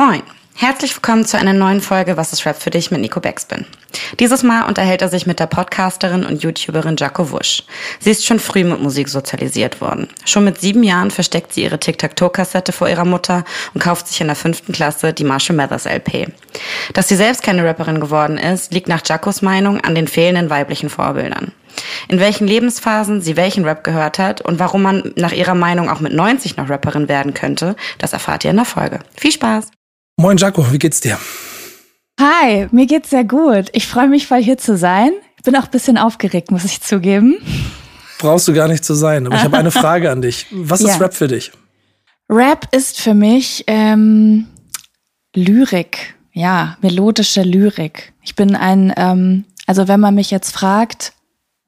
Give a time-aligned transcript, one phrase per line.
[0.00, 0.22] Moin.
[0.54, 3.66] Herzlich willkommen zu einer neuen Folge Was ist Rap für dich mit Nico Beckspin.
[4.18, 7.64] Dieses Mal unterhält er sich mit der Podcasterin und YouTuberin Jaco Wusch.
[7.98, 10.08] Sie ist schon früh mit Musik sozialisiert worden.
[10.24, 13.44] Schon mit sieben Jahren versteckt sie ihre Tic-Tac-Toe-Kassette vor ihrer Mutter
[13.74, 16.32] und kauft sich in der fünften Klasse die Marshall Mathers LP.
[16.94, 20.88] Dass sie selbst keine Rapperin geworden ist, liegt nach Jacos Meinung an den fehlenden weiblichen
[20.88, 21.52] Vorbildern.
[22.08, 26.00] In welchen Lebensphasen sie welchen Rap gehört hat und warum man nach ihrer Meinung auch
[26.00, 29.00] mit 90 noch Rapperin werden könnte, das erfahrt ihr in der Folge.
[29.14, 29.68] Viel Spaß!
[30.20, 31.16] Moin Jaco, wie geht's dir?
[32.20, 33.70] Hi, mir geht's sehr gut.
[33.72, 35.12] Ich freue mich voll hier zu sein.
[35.38, 37.38] Ich bin auch ein bisschen aufgeregt, muss ich zugeben.
[38.18, 40.44] Brauchst du gar nicht zu sein, aber ich habe eine Frage an dich.
[40.50, 40.96] Was ist ja.
[40.96, 41.52] Rap für dich?
[42.28, 44.46] Rap ist für mich ähm,
[45.34, 48.12] Lyrik, ja, melodische Lyrik.
[48.22, 51.14] Ich bin ein, ähm, also wenn man mich jetzt fragt,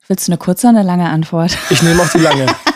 [0.09, 1.57] willst du eine kurze oder eine lange Antwort?
[1.71, 2.45] Ich nehme auch die lange.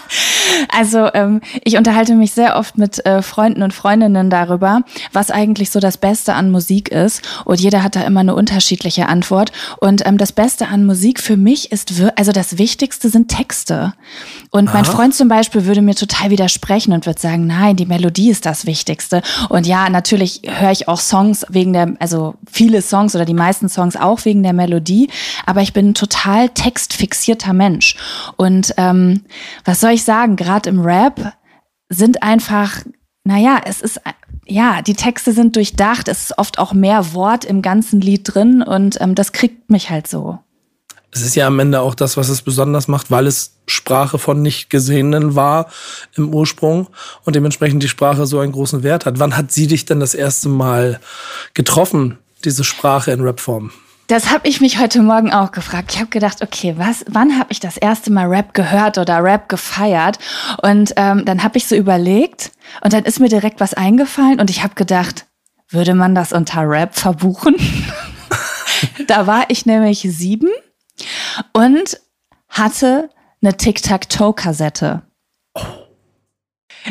[0.68, 5.70] Also ähm, ich unterhalte mich sehr oft mit äh, Freunden und Freundinnen darüber, was eigentlich
[5.70, 7.22] so das Beste an Musik ist.
[7.44, 9.52] Und jeder hat da immer eine unterschiedliche Antwort.
[9.80, 13.94] Und ähm, das Beste an Musik für mich ist, also das Wichtigste sind Texte.
[14.50, 14.74] Und Aha.
[14.74, 18.46] mein Freund zum Beispiel würde mir total widersprechen und würde sagen, nein, die Melodie ist
[18.46, 19.22] das Wichtigste.
[19.48, 23.68] Und ja, natürlich höre ich auch Songs wegen der, also viele Songs oder die meisten
[23.68, 25.08] Songs auch wegen der Melodie.
[25.44, 27.96] Aber ich bin ein total textfixierter Mensch.
[28.36, 29.22] Und ähm,
[29.64, 30.36] was soll ich sagen?
[30.36, 31.34] gerade im Rap
[31.88, 32.82] sind einfach,
[33.24, 34.00] naja, es ist,
[34.46, 38.62] ja, die Texte sind durchdacht, es ist oft auch mehr Wort im ganzen Lied drin
[38.62, 40.38] und ähm, das kriegt mich halt so.
[41.12, 44.42] Es ist ja am Ende auch das, was es besonders macht, weil es Sprache von
[44.42, 45.70] Nicht-Gesehenen war
[46.14, 46.88] im Ursprung
[47.24, 49.18] und dementsprechend die Sprache so einen großen Wert hat.
[49.18, 51.00] Wann hat sie dich denn das erste Mal
[51.54, 53.72] getroffen, diese Sprache in Rapform?
[54.06, 55.92] Das habe ich mich heute Morgen auch gefragt.
[55.92, 59.48] Ich habe gedacht, okay, was, wann habe ich das erste Mal Rap gehört oder Rap
[59.48, 60.18] gefeiert?
[60.62, 64.48] Und ähm, dann habe ich so überlegt und dann ist mir direkt was eingefallen und
[64.48, 65.26] ich habe gedacht,
[65.68, 67.56] würde man das unter Rap verbuchen?
[69.08, 70.50] da war ich nämlich sieben
[71.52, 72.00] und
[72.48, 73.10] hatte
[73.42, 75.02] eine Tic-Tac-Toe-Kassette.
[75.54, 75.85] Oh.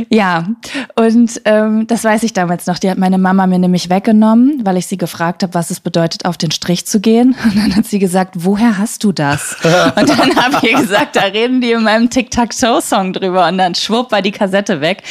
[0.09, 0.47] Ja,
[0.95, 2.79] und ähm, das weiß ich damals noch.
[2.79, 6.25] Die hat meine Mama mir nämlich weggenommen, weil ich sie gefragt habe, was es bedeutet,
[6.25, 7.35] auf den Strich zu gehen.
[7.44, 9.57] Und dann hat sie gesagt, woher hast du das?
[9.63, 13.47] Und dann habe ich gesagt, da reden die in meinem Tic-Tac-Toe-Song drüber.
[13.47, 15.03] Und dann schwupp war die Kassette weg.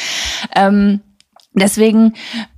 [0.55, 1.01] Ähm,
[1.53, 2.13] deswegen,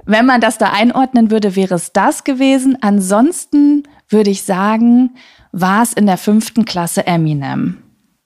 [0.06, 2.78] wenn man das da einordnen würde, wäre es das gewesen.
[2.82, 5.12] Ansonsten würde ich sagen,
[5.52, 7.78] war es in der fünften Klasse Eminem.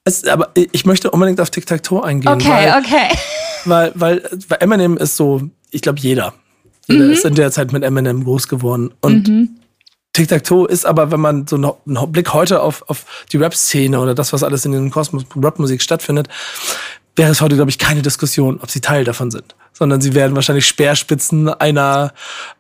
[0.04, 2.34] Es, aber ich möchte unbedingt auf Tic-Tac-Toe eingehen.
[2.34, 3.18] Okay, weil, okay.
[3.66, 6.34] Weil, weil, weil Eminem ist so, ich glaube, jeder.
[6.88, 7.12] Jeder mhm.
[7.12, 8.92] ist in der Zeit mit Eminem groß geworden.
[9.02, 9.50] Und mhm.
[10.14, 14.34] Tic-Tac-Toe ist aber, wenn man so einen Blick heute auf, auf die Rap-Szene oder das,
[14.34, 16.28] was alles in den Kosmos Rap-Musik stattfindet,
[17.16, 19.56] wäre es heute, glaube ich, keine Diskussion, ob sie Teil davon sind.
[19.74, 22.14] Sondern sie werden wahrscheinlich Speerspitzen einer,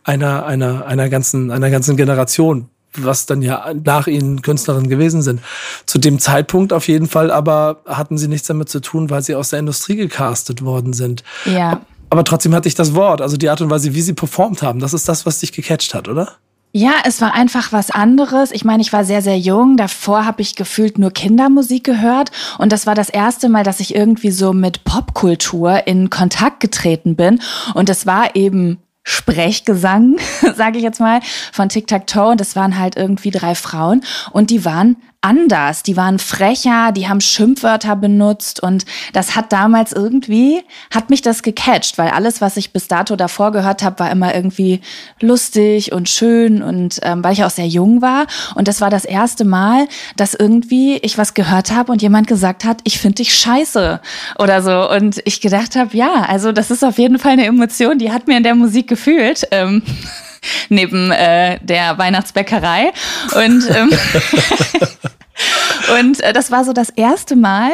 [0.04, 5.42] einer, einer, einer ganzen, einer ganzen Generation was dann ja nach ihnen Künstlerinnen gewesen sind.
[5.86, 9.36] Zu dem Zeitpunkt auf jeden Fall aber hatten sie nichts damit zu tun, weil sie
[9.36, 11.24] aus der Industrie gecastet worden sind.
[11.46, 11.82] Ja.
[12.10, 14.80] Aber trotzdem hatte ich das Wort, also die Art und Weise, wie sie performt haben,
[14.80, 16.34] das ist das, was dich gecatcht hat, oder?
[16.74, 18.52] Ja, es war einfach was anderes.
[18.52, 19.76] Ich meine, ich war sehr, sehr jung.
[19.76, 22.32] Davor habe ich gefühlt nur Kindermusik gehört.
[22.60, 27.18] Und das war das erste Mal, dass ich irgendwie so mit Popkultur in Kontakt getreten
[27.18, 27.42] bin.
[27.74, 30.18] Und es war eben Sprechgesang,
[30.56, 31.20] sage ich jetzt mal,
[31.52, 32.32] von Tic Tac Toe.
[32.32, 35.84] Und das waren halt irgendwie drei Frauen und die waren anders.
[35.84, 40.62] Die waren frecher, die haben Schimpfwörter benutzt und das hat damals irgendwie,
[40.94, 44.34] hat mich das gecatcht, weil alles, was ich bis dato davor gehört habe, war immer
[44.34, 44.82] irgendwie
[45.20, 48.26] lustig und schön und ähm, weil ich auch sehr jung war.
[48.56, 52.66] Und das war das erste Mal, dass irgendwie ich was gehört habe und jemand gesagt
[52.66, 54.02] hat, ich finde dich scheiße
[54.40, 54.90] oder so.
[54.90, 58.28] Und ich gedacht habe, ja, also das ist auf jeden Fall eine Emotion, die hat
[58.28, 59.48] mir in der Musik gefühlt.
[59.52, 59.84] Ähm,
[60.70, 62.92] neben äh, der Weihnachtsbäckerei.
[63.36, 63.90] Und, ähm,
[66.00, 67.72] und äh, das war so das erste Mal,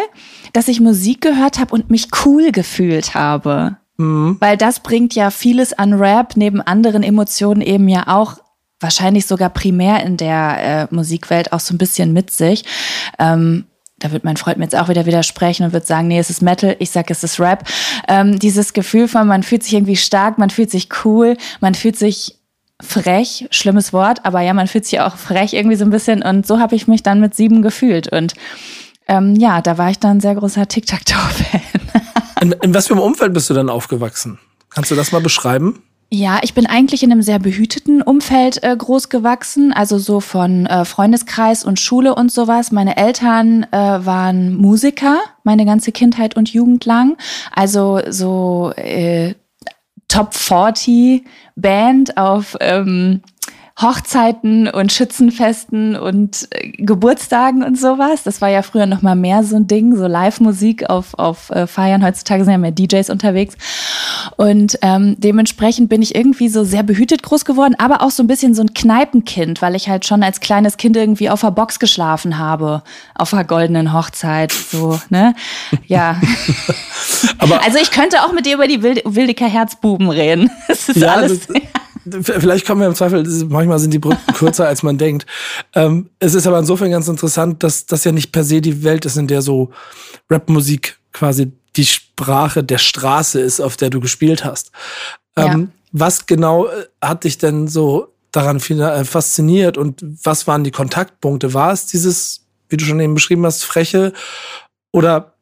[0.54, 3.78] dass ich Musik gehört habe und mich cool gefühlt habe.
[3.98, 4.38] Mhm.
[4.40, 8.38] Weil das bringt ja vieles an Rap neben anderen Emotionen eben ja auch
[8.80, 12.64] wahrscheinlich sogar primär in der äh, Musikwelt auch so ein bisschen mit sich.
[13.18, 13.66] Ähm,
[14.00, 16.44] da wird mein Freund mir jetzt auch wieder widersprechen und wird sagen, nee, es ist
[16.44, 17.68] Metal, ich sag, es ist Rap.
[18.08, 21.98] Ähm, dieses Gefühl von, man fühlt sich irgendwie stark, man fühlt sich cool, man fühlt
[21.98, 22.37] sich
[22.82, 26.46] frech, schlimmes Wort, aber ja, man fühlt sich auch frech irgendwie so ein bisschen und
[26.46, 28.34] so habe ich mich dann mit sieben gefühlt und
[29.08, 31.62] ähm, ja, da war ich dann ein sehr großer Tic-Tac-Toe-Fan.
[32.42, 34.38] in, in was für einem Umfeld bist du dann aufgewachsen?
[34.70, 35.82] Kannst du das mal beschreiben?
[36.10, 40.66] Ja, ich bin eigentlich in einem sehr behüteten Umfeld äh, groß gewachsen, also so von
[40.66, 42.72] äh, Freundeskreis und Schule und sowas.
[42.72, 47.18] Meine Eltern äh, waren Musiker, meine ganze Kindheit und Jugend lang.
[47.54, 49.34] Also so äh,
[50.08, 51.26] Top 40
[51.56, 53.22] Band auf ähm,
[53.80, 58.24] Hochzeiten und Schützenfesten und äh, Geburtstagen und sowas.
[58.24, 61.68] Das war ja früher noch mal mehr so ein Ding, so Live-Musik auf, auf äh,
[61.68, 62.04] Feiern.
[62.04, 63.56] Heutzutage sind ja mehr DJs unterwegs.
[64.36, 68.28] Und ähm, dementsprechend bin ich irgendwie so sehr behütet groß geworden, aber auch so ein
[68.28, 71.78] bisschen so ein Kneipenkind, weil ich halt schon als kleines Kind irgendwie auf der Box
[71.78, 72.82] geschlafen habe,
[73.14, 75.36] auf der goldenen Hochzeit, so, ne?
[75.86, 76.20] Ja.
[77.38, 80.50] aber also ich könnte auch mit dir über die Wildecker Herzbuben reden.
[80.68, 81.48] Das ist ja, alles.
[81.48, 81.62] Das,
[82.22, 85.26] Vielleicht kommen wir im Zweifel, manchmal sind die Brücken kürzer, als man denkt.
[85.74, 89.06] Ähm, es ist aber insofern ganz interessant, dass das ja nicht per se die Welt
[89.06, 89.72] ist, in der so
[90.30, 94.72] Rapmusik quasi die Sprache der Straße ist, auf der du gespielt hast.
[95.36, 95.68] Ähm, ja.
[95.92, 101.54] Was genau äh, hat dich denn so daran äh, fasziniert und was waren die Kontaktpunkte?
[101.54, 104.14] War es dieses, wie du schon eben beschrieben hast, freche
[104.92, 105.34] oder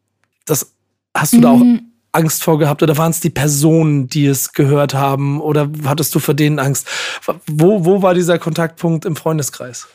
[0.45, 0.73] das
[1.15, 1.41] hast du mhm.
[1.41, 1.91] da auch mhm.
[2.15, 6.19] Angst vor gehabt oder waren es die Personen, die es gehört haben oder hattest du
[6.19, 6.87] vor denen Angst?
[7.47, 9.87] Wo, wo war dieser Kontaktpunkt im Freundeskreis?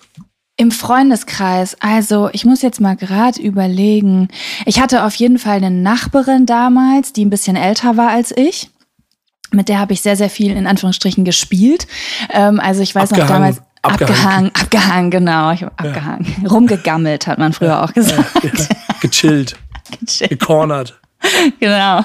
[0.57, 4.29] Im Freundeskreis, also ich muss jetzt mal gerade überlegen.
[4.67, 8.69] Ich hatte auf jeden Fall eine Nachbarin damals, die ein bisschen älter war als ich.
[9.53, 11.87] Mit der habe ich sehr, sehr viel in Anführungsstrichen gespielt.
[12.31, 13.63] Ähm, also ich weiß abgehangen, noch damals.
[13.83, 15.51] Abgehangen, abgehangen, abgehangen genau.
[15.53, 15.89] Ich habe ja.
[15.89, 16.47] abgehangen.
[16.47, 18.45] Rumgegammelt, hat man früher ja, auch gesagt.
[18.45, 18.51] Ja,
[19.01, 19.57] Gechillt.
[20.01, 20.29] Gechillt.
[20.29, 21.01] Gecornert.
[21.61, 22.05] genau.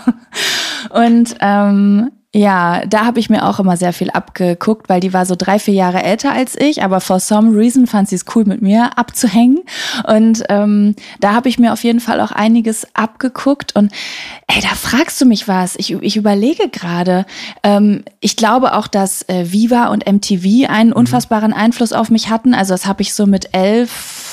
[0.89, 5.25] Und ähm, ja, da habe ich mir auch immer sehr viel abgeguckt, weil die war
[5.25, 8.43] so drei, vier Jahre älter als ich, aber for some reason fand sie es cool,
[8.43, 9.59] mit mir abzuhängen.
[10.05, 13.73] Und ähm, da habe ich mir auf jeden Fall auch einiges abgeguckt.
[13.77, 13.89] Und
[14.47, 15.77] ey, da fragst du mich was.
[15.77, 17.25] Ich, ich überlege gerade.
[17.63, 20.97] Ähm, ich glaube auch, dass äh, Viva und MTV einen mhm.
[20.97, 22.53] unfassbaren Einfluss auf mich hatten.
[22.53, 24.24] Also das habe ich so mit elf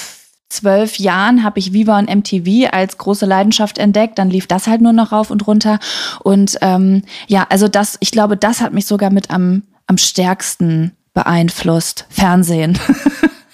[0.52, 4.18] zwölf Jahren habe ich Viva und MTV als große Leidenschaft entdeckt.
[4.18, 5.78] Dann lief das halt nur noch rauf und runter.
[6.20, 10.92] Und ähm, ja, also das, ich glaube, das hat mich sogar mit am, am stärksten
[11.14, 12.06] beeinflusst.
[12.10, 12.78] Fernsehen.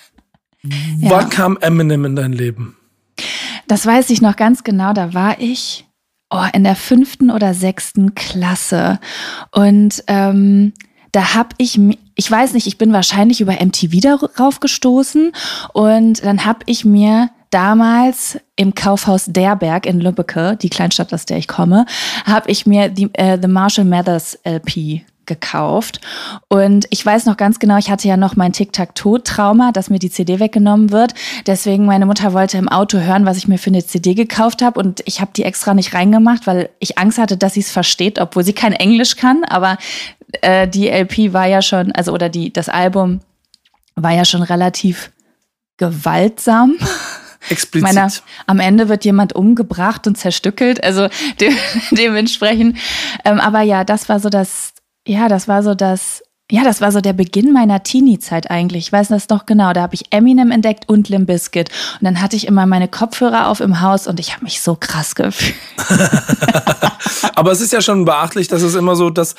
[0.62, 1.10] ja.
[1.10, 2.76] Wann kam Eminem in dein Leben?
[3.66, 4.92] Das weiß ich noch ganz genau.
[4.92, 5.86] Da war ich
[6.30, 8.98] oh, in der fünften oder sechsten Klasse.
[9.52, 10.72] Und ähm,
[11.12, 11.78] da habe ich,
[12.14, 15.32] ich weiß nicht, ich bin wahrscheinlich über MTV darauf gestoßen
[15.72, 21.38] und dann habe ich mir damals im Kaufhaus Derberg in Lübbecke, die Kleinstadt, aus der
[21.38, 21.86] ich komme,
[22.24, 26.00] habe ich mir die äh, The Marshall Mathers LP gekauft.
[26.48, 30.10] Und ich weiß noch ganz genau, ich hatte ja noch mein Tic-Tac-Toe-Trauma, dass mir die
[30.10, 31.14] CD weggenommen wird.
[31.46, 34.80] Deswegen, meine Mutter wollte im Auto hören, was ich mir für eine CD gekauft habe.
[34.80, 38.18] Und ich habe die extra nicht reingemacht, weil ich Angst hatte, dass sie es versteht,
[38.18, 39.44] obwohl sie kein Englisch kann.
[39.44, 39.76] Aber
[40.42, 43.20] äh, die LP war ja schon, also oder die, das Album
[43.94, 45.10] war ja schon relativ
[45.76, 46.74] gewaltsam.
[47.50, 47.94] Explizit.
[47.94, 48.12] Meine,
[48.46, 51.08] am Ende wird jemand umgebracht und zerstückelt, also
[51.40, 51.52] de
[51.92, 52.78] dementsprechend.
[53.24, 54.72] Ähm, aber ja, das war so das,
[55.06, 58.86] ja, das war so das, ja, das war so der Beginn meiner Teenie-Zeit eigentlich.
[58.86, 59.72] Ich weiß das doch genau.
[59.72, 61.68] Da habe ich Eminem entdeckt und Limp Bizkit.
[62.00, 64.74] Und dann hatte ich immer meine Kopfhörer auf im Haus und ich habe mich so
[64.74, 65.54] krass gefühlt.
[67.34, 69.34] Aber es ist ja schon beachtlich, dass es immer so, dass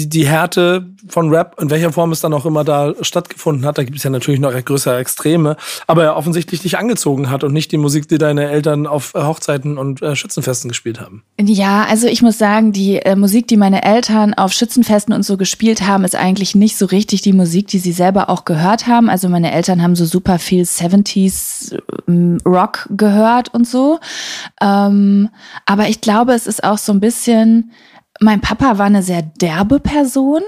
[0.00, 3.78] die, die Härte von Rap, in welcher Form es dann auch immer da stattgefunden hat,
[3.78, 5.56] da gibt es ja natürlich noch größere Extreme,
[5.86, 9.22] aber er offensichtlich dich angezogen hat und nicht die Musik, die deine Eltern auf äh,
[9.22, 11.22] Hochzeiten und äh, Schützenfesten gespielt haben.
[11.40, 15.36] Ja, also ich muss sagen, die äh, Musik, die meine Eltern auf Schützenfesten und so
[15.36, 19.10] gespielt haben, ist eigentlich nicht so richtig die Musik, die sie selber auch gehört haben.
[19.10, 21.78] Also meine Eltern haben so super viel 70s
[22.08, 23.98] ähm, Rock gehört und so.
[24.60, 25.28] Ähm,
[25.66, 27.72] aber ich glaube, es ist auch so ein bisschen
[28.20, 30.42] mein Papa war eine sehr derbe Person.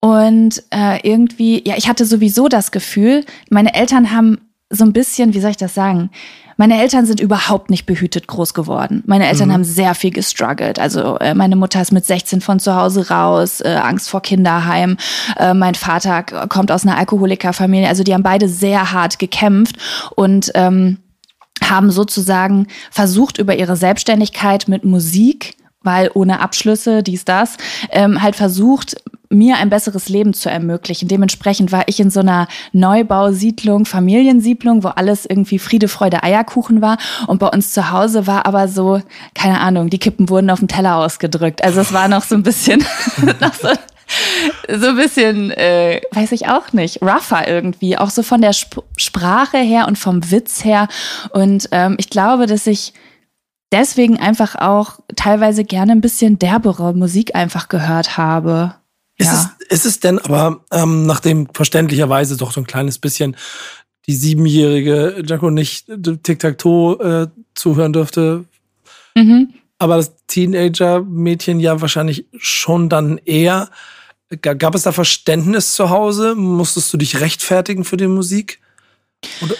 [0.00, 4.38] Und äh, irgendwie, ja, ich hatte sowieso das Gefühl, meine Eltern haben
[4.70, 6.10] so ein bisschen, wie soll ich das sagen?
[6.56, 9.02] Meine Eltern sind überhaupt nicht behütet groß geworden.
[9.06, 9.52] Meine Eltern mhm.
[9.54, 10.78] haben sehr viel gestruggelt.
[10.78, 14.98] Also äh, meine Mutter ist mit 16 von zu Hause raus, äh, Angst vor Kinderheim.
[15.36, 17.88] Äh, mein Vater kommt aus einer Alkoholikerfamilie.
[17.88, 19.76] Also die haben beide sehr hart gekämpft
[20.16, 20.98] und ähm,
[21.62, 27.56] haben sozusagen versucht, über ihre Selbstständigkeit mit Musik weil ohne Abschlüsse, dies, das,
[27.90, 28.96] ähm, halt versucht,
[29.30, 31.08] mir ein besseres Leben zu ermöglichen.
[31.08, 36.96] Dementsprechend war ich in so einer Neubausiedlung, Familiensiedlung, wo alles irgendwie Friede, Freude, Eierkuchen war.
[37.26, 39.02] Und bei uns zu Hause war aber so,
[39.34, 41.62] keine Ahnung, die Kippen wurden auf dem Teller ausgedrückt.
[41.62, 42.80] Also es war noch so ein bisschen,
[43.40, 43.68] noch so,
[44.68, 48.80] so ein bisschen, äh, weiß ich auch nicht, rougher irgendwie, auch so von der Sp
[48.96, 50.88] Sprache her und vom Witz her.
[51.30, 52.94] Und ähm, ich glaube, dass ich
[53.72, 58.74] deswegen einfach auch teilweise gerne ein bisschen derbere Musik einfach gehört habe.
[59.16, 59.56] Ist, ja.
[59.68, 63.36] es, ist es denn aber, ähm, nachdem verständlicherweise doch so ein kleines bisschen
[64.06, 68.44] die siebenjährige Jaco nicht Tic-Tac-Toe äh, zuhören dürfte,
[69.14, 69.52] mhm.
[69.78, 73.68] aber das Teenager-Mädchen ja wahrscheinlich schon dann eher.
[74.40, 76.34] Gab es da Verständnis zu Hause?
[76.34, 78.60] Musstest du dich rechtfertigen für die Musik?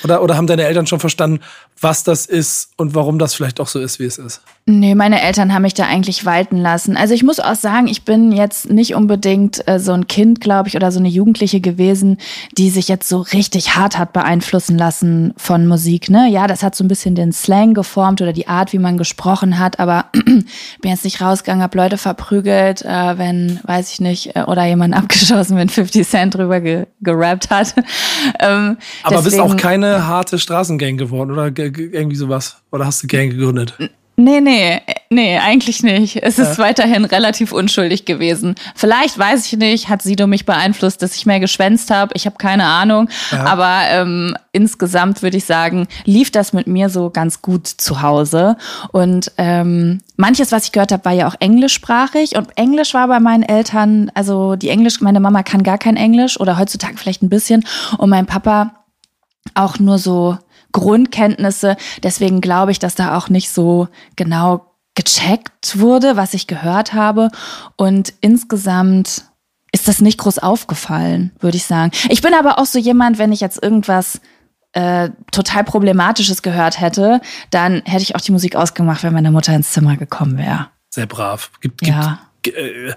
[0.04, 1.40] Oder, oder, haben deine Eltern schon verstanden,
[1.80, 4.40] was das ist und warum das vielleicht auch so ist, wie es ist?
[4.66, 6.96] Nee, meine Eltern haben mich da eigentlich walten lassen.
[6.96, 10.68] Also ich muss auch sagen, ich bin jetzt nicht unbedingt äh, so ein Kind, glaube
[10.68, 12.18] ich, oder so eine Jugendliche gewesen,
[12.56, 16.10] die sich jetzt so richtig hart hat beeinflussen lassen von Musik.
[16.10, 16.28] Ne?
[16.30, 19.58] Ja, das hat so ein bisschen den Slang geformt oder die Art, wie man gesprochen
[19.58, 20.44] hat, aber bin
[20.82, 25.56] jetzt nicht rausgegangen, hab Leute verprügelt, äh, wenn, weiß ich nicht, äh, oder jemand abgeschossen,
[25.56, 27.74] wenn 50 Cent drüber ge gerappt hat.
[28.40, 32.58] ähm, aber deswegen, bist auch keine harte Straßengang geworden oder irgendwie sowas?
[32.70, 33.74] Oder hast du Gang gegründet?
[34.20, 36.16] Nee, nee, nee, eigentlich nicht.
[36.24, 36.64] Es ist ja.
[36.64, 38.56] weiterhin relativ unschuldig gewesen.
[38.74, 42.10] Vielleicht, weiß ich nicht, hat Sido mich beeinflusst, dass ich mehr geschwänzt habe.
[42.16, 43.08] Ich habe keine Ahnung.
[43.30, 43.44] Ja.
[43.44, 48.56] Aber ähm, insgesamt würde ich sagen, lief das mit mir so ganz gut zu Hause.
[48.90, 52.36] Und ähm, manches, was ich gehört habe, war ja auch englischsprachig.
[52.36, 56.40] Und Englisch war bei meinen Eltern, also die Englisch, meine Mama kann gar kein Englisch
[56.40, 57.64] oder heutzutage vielleicht ein bisschen.
[57.98, 58.72] Und mein Papa
[59.54, 60.38] auch nur so
[60.72, 61.76] Grundkenntnisse.
[62.02, 67.30] Deswegen glaube ich, dass da auch nicht so genau gecheckt wurde, was ich gehört habe.
[67.76, 69.24] Und insgesamt
[69.72, 71.92] ist das nicht groß aufgefallen, würde ich sagen.
[72.08, 74.20] Ich bin aber auch so jemand, wenn ich jetzt irgendwas
[74.72, 79.54] äh, total Problematisches gehört hätte, dann hätte ich auch die Musik ausgemacht, wenn meine Mutter
[79.54, 80.68] ins Zimmer gekommen wäre.
[80.90, 81.50] Sehr brav.
[81.60, 82.20] Gibt, gibt, ja.
[82.46, 82.92] Äh,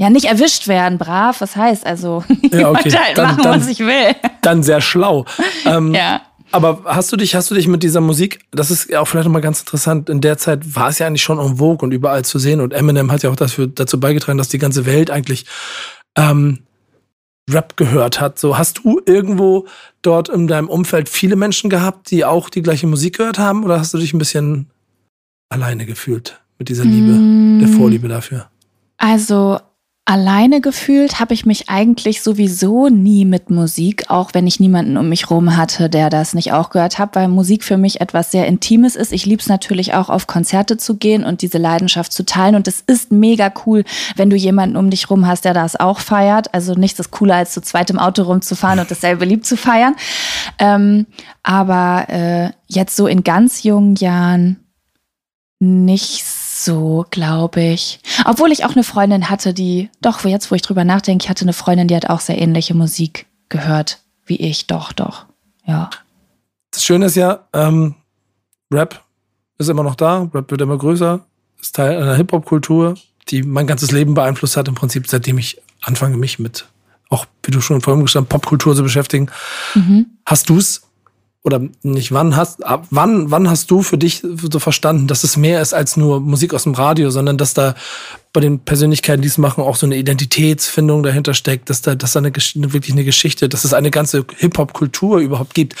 [0.00, 2.24] ja, nicht erwischt werden, brav, was heißt also?
[2.50, 2.90] Ja, okay.
[2.90, 4.16] halt dann, machen, dann, was ich will.
[4.40, 5.26] Dann sehr schlau.
[5.66, 6.22] Ähm, ja.
[6.52, 9.26] Aber hast du dich, hast du dich mit dieser Musik, das ist ja auch vielleicht
[9.26, 12.24] nochmal ganz interessant, in der Zeit war es ja eigentlich schon en vogue und überall
[12.24, 15.44] zu sehen und Eminem hat ja auch dafür, dazu beigetragen, dass die ganze Welt eigentlich
[16.16, 16.60] ähm,
[17.50, 18.38] Rap gehört hat.
[18.38, 19.66] So, hast du irgendwo
[20.00, 23.78] dort in deinem Umfeld viele Menschen gehabt, die auch die gleiche Musik gehört haben oder
[23.78, 24.70] hast du dich ein bisschen
[25.50, 27.58] alleine gefühlt mit dieser Liebe, mm.
[27.60, 28.48] der Vorliebe dafür?
[28.96, 29.60] Also
[30.10, 35.08] Alleine gefühlt habe ich mich eigentlich sowieso nie mit Musik, auch wenn ich niemanden um
[35.08, 38.48] mich rum hatte, der das nicht auch gehört hat, weil Musik für mich etwas sehr
[38.48, 39.12] Intimes ist.
[39.12, 42.56] Ich liebe es natürlich auch, auf Konzerte zu gehen und diese Leidenschaft zu teilen.
[42.56, 43.84] Und es ist mega cool,
[44.16, 46.52] wenn du jemanden um dich rum hast, der das auch feiert.
[46.54, 49.94] Also nichts ist cooler, als zu zweit im Auto rumzufahren und dasselbe lieb zu feiern.
[50.58, 51.06] Ähm,
[51.44, 54.56] aber äh, jetzt so in ganz jungen Jahren
[55.60, 56.24] nicht
[56.64, 58.00] so, glaube ich.
[58.24, 61.44] Obwohl ich auch eine Freundin hatte, die, doch, jetzt wo ich drüber nachdenke, ich hatte
[61.44, 64.66] eine Freundin, die hat auch sehr ähnliche Musik gehört wie ich.
[64.66, 65.26] Doch, doch.
[65.66, 65.90] Ja.
[66.70, 67.94] Das Schöne ist ja, ähm,
[68.72, 69.02] Rap
[69.58, 71.20] ist immer noch da, Rap wird immer größer,
[71.60, 72.94] ist Teil einer Hip-Hop-Kultur,
[73.28, 76.66] die mein ganzes Leben beeinflusst hat, im Prinzip, seitdem ich anfange, mich mit,
[77.08, 79.30] auch wie du schon vorhin gesagt hast, Popkultur zu beschäftigen.
[79.74, 80.06] Mhm.
[80.24, 80.82] Hast du es
[81.42, 85.36] oder nicht wann hast, ab wann, wann hast du für dich so verstanden, dass es
[85.36, 87.74] mehr ist als nur Musik aus dem Radio, sondern dass da
[88.32, 92.12] bei den Persönlichkeiten, die es machen, auch so eine Identitätsfindung dahinter steckt, dass da, dass
[92.12, 95.76] da eine, wirklich eine Geschichte, dass es eine ganze Hip-Hop-Kultur überhaupt gibt.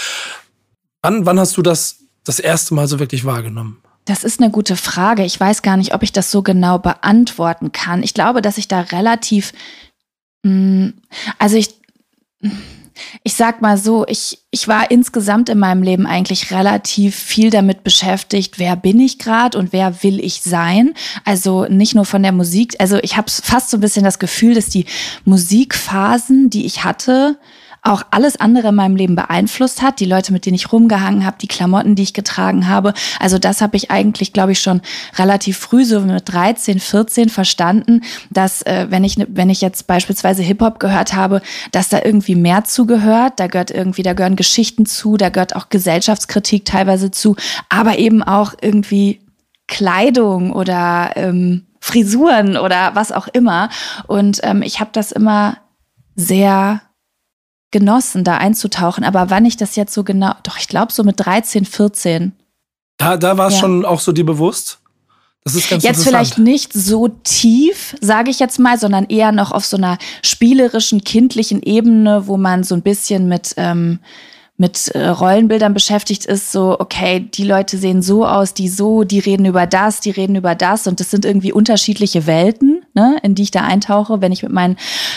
[1.02, 3.78] Wann, wann hast du das das erste Mal so wirklich wahrgenommen?
[4.06, 5.24] Das ist eine gute Frage.
[5.24, 8.02] Ich weiß gar nicht, ob ich das so genau beantworten kann.
[8.02, 9.52] Ich glaube, dass ich da relativ,
[10.42, 10.94] mh, hm,
[11.38, 11.74] also ich,
[13.22, 17.84] ich sag mal so, ich, ich war insgesamt in meinem Leben eigentlich relativ viel damit
[17.84, 20.94] beschäftigt, wer bin ich gerade und wer will ich sein.
[21.24, 22.74] Also nicht nur von der Musik.
[22.78, 24.86] Also ich habe fast so ein bisschen das Gefühl, dass die
[25.24, 27.38] Musikphasen, die ich hatte,
[27.82, 30.00] auch alles andere in meinem Leben beeinflusst hat.
[30.00, 32.94] Die Leute, mit denen ich rumgehangen habe, die Klamotten, die ich getragen habe.
[33.18, 34.82] Also das habe ich eigentlich, glaube ich, schon
[35.16, 40.42] relativ früh, so mit 13, 14 verstanden, dass äh, wenn ich wenn ich jetzt beispielsweise
[40.42, 43.34] Hip-Hop gehört habe, dass da irgendwie mehr zugehört.
[43.36, 47.36] Da gehört irgendwie, da gehören Geschichten zu, da gehört auch Gesellschaftskritik teilweise zu,
[47.68, 49.20] aber eben auch irgendwie
[49.66, 53.70] Kleidung oder ähm, Frisuren oder was auch immer.
[54.06, 55.56] Und ähm, ich habe das immer
[56.14, 56.82] sehr
[57.70, 59.04] genossen, da einzutauchen.
[59.04, 62.32] Aber wann ich das jetzt so genau, doch, ich glaube so mit 13, 14.
[62.98, 63.60] Da, da war es ja.
[63.60, 64.78] schon auch so dir bewusst?
[65.44, 69.52] Das ist ganz Jetzt vielleicht nicht so tief, sage ich jetzt mal, sondern eher noch
[69.52, 74.00] auf so einer spielerischen, kindlichen Ebene, wo man so ein bisschen mit ähm,
[74.60, 79.18] mit äh, Rollenbildern beschäftigt ist, so, okay, die Leute sehen so aus, die so, die
[79.18, 83.34] reden über das, die reden über das und das sind irgendwie unterschiedliche Welten, ne, in
[83.34, 84.20] die ich da eintauche.
[84.20, 84.76] Wenn ich mit meinen,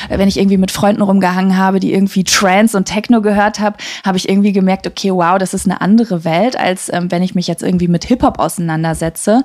[0.10, 3.78] äh, wenn ich irgendwie mit Freunden rumgehangen habe, die irgendwie Trance und Techno gehört habe,
[4.06, 7.36] habe ich irgendwie gemerkt, okay, wow, das ist eine andere Welt, als ähm, wenn ich
[7.36, 9.44] mich jetzt irgendwie mit Hip-Hop auseinandersetze.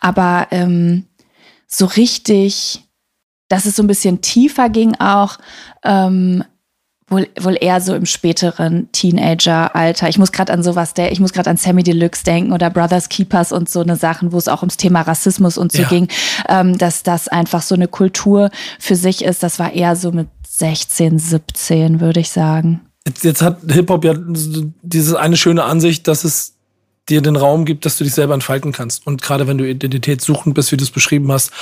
[0.00, 1.04] Aber ähm,
[1.66, 2.84] so richtig,
[3.48, 5.38] dass es so ein bisschen tiefer ging auch,
[5.84, 6.44] ähm,
[7.08, 10.08] wohl, wohl eher so im späteren Teenager-Alter.
[10.08, 13.08] Ich muss gerade an sowas, der, ich muss gerade an Sammy Deluxe denken oder Brothers
[13.08, 15.88] Keepers und so eine Sachen, wo es auch ums Thema Rassismus und so ja.
[15.88, 16.08] ging,
[16.48, 19.42] ähm, dass das einfach so eine Kultur für sich ist.
[19.42, 22.80] Das war eher so mit 16, 17, würde ich sagen.
[23.06, 24.14] Jetzt, jetzt hat Hip-Hop ja
[24.82, 26.57] diese eine schöne Ansicht, dass es
[27.08, 29.06] dir den Raum gibt, dass du dich selber entfalten kannst.
[29.06, 31.52] Und gerade wenn du identitätssuchend bist, wie du es beschrieben hast,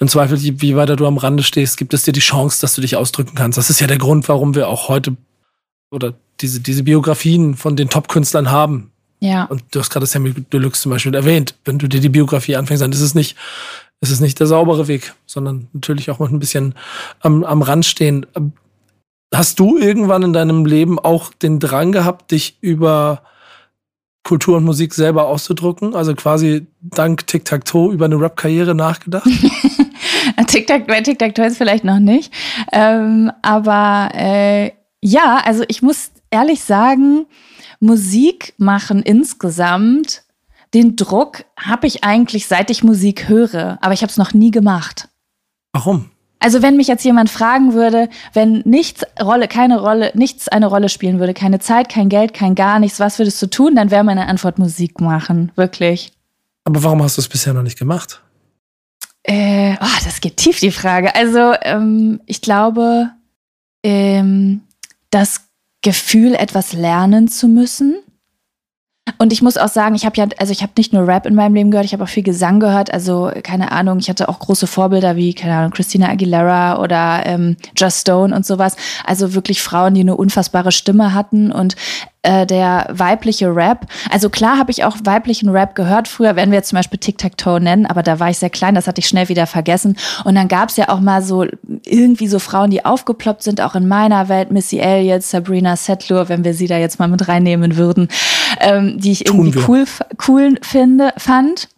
[0.00, 2.80] im Zweifel, wie weiter du am Rande stehst, gibt es dir die Chance, dass du
[2.80, 3.58] dich ausdrücken kannst.
[3.58, 5.16] Das ist ja der Grund, warum wir auch heute
[5.90, 8.92] oder diese, diese Biografien von den Top-Künstlern haben.
[9.20, 9.44] Ja.
[9.44, 11.54] Und du hast gerade Sammy Deluxe zum Beispiel erwähnt.
[11.64, 13.36] Wenn du dir die Biografie anfängst, dann ist es nicht,
[14.00, 16.74] ist es nicht der saubere Weg, sondern natürlich auch mit ein bisschen
[17.20, 18.26] am, am Rand stehen.
[19.32, 23.22] Hast du irgendwann in deinem Leben auch den Drang gehabt, dich über
[24.24, 25.94] Kultur und Musik selber auszudrücken?
[25.94, 29.28] Also quasi dank Tic-Tac-Toe über eine Rap-Karriere nachgedacht?
[30.46, 32.32] Tic-Tac, bei Tic-Tac-Toe ist vielleicht noch nicht.
[32.72, 37.26] Ähm, aber äh, ja, also ich muss ehrlich sagen,
[37.80, 40.22] Musik machen insgesamt,
[40.72, 44.50] den Druck habe ich eigentlich seit ich Musik höre, aber ich habe es noch nie
[44.50, 45.08] gemacht.
[45.72, 46.10] Warum?
[46.42, 50.88] Also wenn mich jetzt jemand fragen würde, wenn nichts Rolle, keine Rolle, nichts eine Rolle
[50.88, 53.76] spielen würde, keine Zeit, kein Geld, kein gar nichts, was würdest du tun?
[53.76, 56.12] Dann wäre meine Antwort Musik machen, wirklich.
[56.64, 58.20] Aber warum hast du es bisher noch nicht gemacht?
[59.22, 61.14] Äh, oh, das geht tief die Frage.
[61.14, 63.10] Also ähm, ich glaube,
[63.84, 64.62] ähm,
[65.10, 65.42] das
[65.80, 67.96] Gefühl, etwas lernen zu müssen,
[69.18, 71.34] und ich muss auch sagen, ich habe ja, also ich habe nicht nur Rap in
[71.34, 72.92] meinem Leben gehört, ich habe auch viel Gesang gehört.
[72.92, 77.56] Also keine Ahnung, ich hatte auch große Vorbilder wie keine Ahnung Christina Aguilera oder ähm,
[77.76, 78.76] Just Stone und sowas.
[79.04, 81.74] Also wirklich Frauen, die eine unfassbare Stimme hatten und
[82.22, 83.86] äh, der weibliche Rap.
[84.10, 86.08] Also klar habe ich auch weiblichen Rap gehört.
[86.08, 88.86] Früher werden wir jetzt zum Beispiel Tic-Tac-Toe nennen, aber da war ich sehr klein, das
[88.86, 89.96] hatte ich schnell wieder vergessen.
[90.24, 91.46] Und dann gab es ja auch mal so
[91.84, 94.52] irgendwie so Frauen, die aufgeploppt sind, auch in meiner Welt.
[94.52, 98.08] Missy Elliott, Sabrina Settler, wenn wir sie da jetzt mal mit reinnehmen würden,
[98.60, 99.84] ähm, die ich irgendwie cool,
[100.28, 101.68] cool finde, fand.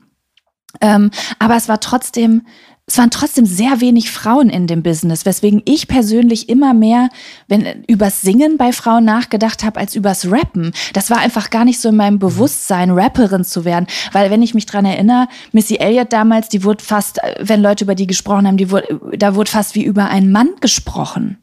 [0.81, 2.43] Ähm, aber es war trotzdem
[2.87, 7.09] es waren trotzdem sehr wenig Frauen in dem Business, weswegen ich persönlich immer mehr
[7.49, 10.73] wenn, übers Singen bei Frauen nachgedacht habe als übers Rappen.
[10.93, 13.87] Das war einfach gar nicht so in meinem Bewusstsein, Rapperin zu werden.
[14.13, 17.95] Weil wenn ich mich dran erinnere, Missy Elliott damals, die wurde fast, wenn Leute über
[17.95, 21.39] die gesprochen haben, die wurde, da wurde fast wie über einen Mann gesprochen.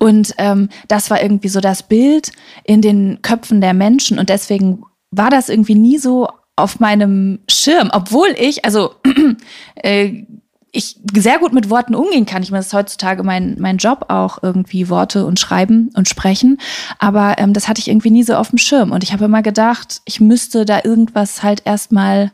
[0.00, 2.32] Und ähm, das war irgendwie so das Bild
[2.64, 4.18] in den Köpfen der Menschen.
[4.18, 8.94] Und deswegen war das irgendwie nie so auf meinem Schirm, obwohl ich, also
[9.76, 10.24] äh,
[10.72, 12.42] ich sehr gut mit Worten umgehen kann.
[12.42, 16.58] Ich meine, das ist heutzutage mein, mein Job auch irgendwie Worte und Schreiben und Sprechen.
[16.98, 18.92] Aber ähm, das hatte ich irgendwie nie so auf dem Schirm.
[18.92, 22.30] Und ich habe immer gedacht, ich müsste da irgendwas halt erstmal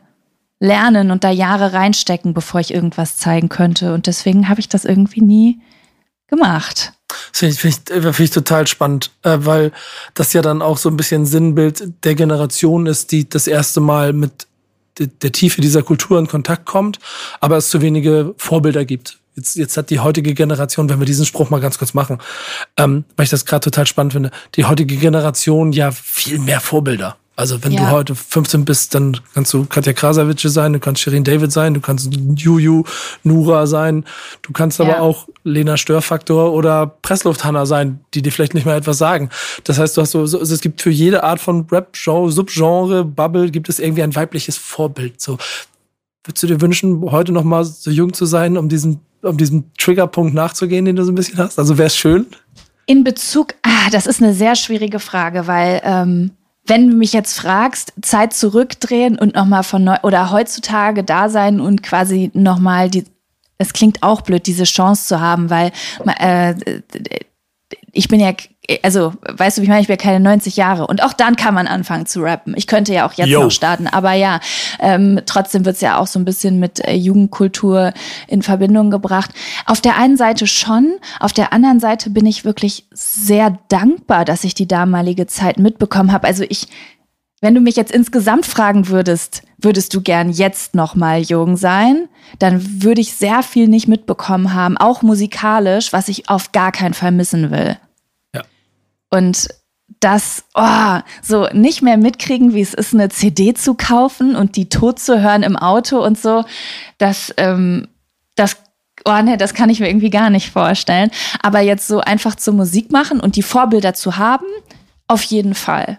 [0.59, 3.93] lernen und da Jahre reinstecken, bevor ich irgendwas zeigen könnte.
[3.93, 5.59] Und deswegen habe ich das irgendwie nie
[6.27, 6.93] gemacht.
[7.31, 9.71] Das finde ich, find ich, find ich total spannend, äh, weil
[10.13, 14.13] das ja dann auch so ein bisschen Sinnbild der Generation ist, die das erste Mal
[14.13, 14.47] mit
[14.99, 16.99] der Tiefe dieser Kultur in Kontakt kommt,
[17.39, 19.19] aber es zu wenige Vorbilder gibt.
[19.35, 22.17] Jetzt, jetzt hat die heutige Generation, wenn wir diesen Spruch mal ganz kurz machen,
[22.75, 27.17] ähm, weil ich das gerade total spannend finde, die heutige Generation ja viel mehr Vorbilder.
[27.39, 27.81] Also wenn ja.
[27.81, 31.75] du heute 15 bist, dann kannst du Katja Krasavice sein, du kannst Shirin David sein,
[31.75, 32.83] du kannst Juju
[33.21, 34.05] Nura sein,
[34.41, 38.97] du kannst aber auch Lena Störfaktor oder Presslufthanna sein, die dir vielleicht nicht mal etwas
[38.97, 39.29] sagen.
[39.65, 43.05] Das heißt, du hast so, so es gibt für jede Art von Rap, Genre, Subgenre,
[43.05, 45.21] Bubble, gibt es irgendwie ein weibliches Vorbild.
[45.21, 45.37] So,
[46.23, 49.65] würdest du dir wünschen, heute noch mal so jung zu sein, um diesen, um diesem
[49.77, 51.59] Triggerpunkt nachzugehen, den du so ein bisschen hast?
[51.59, 52.25] Also wäre es schön?
[52.87, 56.31] In Bezug, ah, das ist eine sehr schwierige Frage, weil ähm
[56.67, 61.59] wenn du mich jetzt fragst, Zeit zurückdrehen und nochmal von neu oder heutzutage da sein
[61.59, 63.05] und quasi nochmal die,
[63.57, 65.71] es klingt auch blöd, diese Chance zu haben, weil
[66.19, 66.55] äh,
[67.91, 68.31] ich bin ja
[68.83, 70.87] also, weißt du, ich meine, ich bin keine 90 Jahre.
[70.87, 72.53] Und auch dann kann man anfangen zu rappen.
[72.57, 73.43] Ich könnte ja auch jetzt Yo.
[73.43, 73.87] noch starten.
[73.87, 74.41] Aber ja,
[74.79, 77.93] ähm, trotzdem wird's ja auch so ein bisschen mit äh, Jugendkultur
[78.27, 79.31] in Verbindung gebracht.
[79.65, 80.95] Auf der einen Seite schon.
[81.19, 86.11] Auf der anderen Seite bin ich wirklich sehr dankbar, dass ich die damalige Zeit mitbekommen
[86.11, 86.27] habe.
[86.27, 86.67] Also ich,
[87.39, 92.07] wenn du mich jetzt insgesamt fragen würdest, würdest du gern jetzt noch mal jung sein,
[92.39, 96.93] dann würde ich sehr viel nicht mitbekommen haben, auch musikalisch, was ich auf gar keinen
[96.93, 97.77] Fall missen will.
[99.09, 99.47] Und
[99.99, 104.69] das, oh, so nicht mehr mitkriegen, wie es ist, eine CD zu kaufen und die
[104.69, 106.45] tot zu hören im Auto und so,
[106.99, 107.87] das, ähm,
[108.35, 108.57] das,
[109.05, 111.09] oh ne, das kann ich mir irgendwie gar nicht vorstellen.
[111.41, 114.45] Aber jetzt so einfach zur Musik machen und die Vorbilder zu haben,
[115.07, 115.97] auf jeden Fall.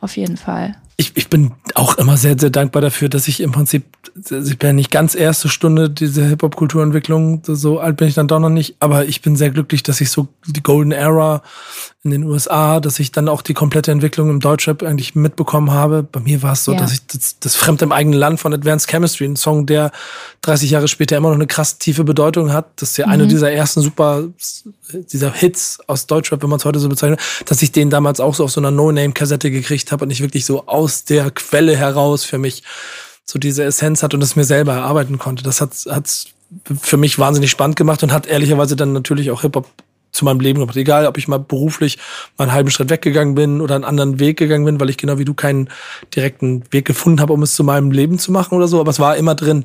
[0.00, 3.52] Auf jeden Fall ich, ich bin auch immer sehr, sehr dankbar dafür, dass ich im
[3.52, 3.84] Prinzip,
[4.16, 8.40] ich bin ja nicht ganz erste Stunde diese Hip-Hop-Kulturentwicklung, so alt bin ich dann doch
[8.40, 11.42] noch nicht, aber ich bin sehr glücklich, dass ich so die Golden Era
[12.02, 16.02] in den USA, dass ich dann auch die komplette Entwicklung im Deutschrap eigentlich mitbekommen habe.
[16.02, 16.78] Bei mir war es so, ja.
[16.78, 19.92] dass ich das, das Fremd im eigenen Land von Advanced Chemistry, ein Song, der
[20.42, 22.66] 30 Jahre später immer noch eine krass tiefe Bedeutung hat.
[22.76, 23.12] Das ist ja mhm.
[23.12, 24.24] eine dieser ersten super,
[24.92, 28.34] dieser Hits aus Deutschrap, wenn man es heute so bezeichnet, dass ich den damals auch
[28.34, 32.24] so auf so einer No-Name-Kassette gekriegt habe und ich wirklich so aus der Quelle heraus
[32.24, 32.62] für mich
[33.24, 35.42] so diese Essenz hat und es mir selber erarbeiten konnte.
[35.42, 36.26] Das hat hat's
[36.80, 39.68] für mich wahnsinnig spannend gemacht und hat ehrlicherweise dann natürlich auch Hip-Hop
[40.12, 40.76] zu meinem Leben gemacht.
[40.76, 41.98] Egal, ob ich mal beruflich
[42.36, 45.18] mal einen halben Schritt weggegangen bin oder einen anderen Weg gegangen bin, weil ich genau
[45.18, 45.68] wie du keinen
[46.14, 49.00] direkten Weg gefunden habe, um es zu meinem Leben zu machen oder so, aber es
[49.00, 49.64] war immer drin.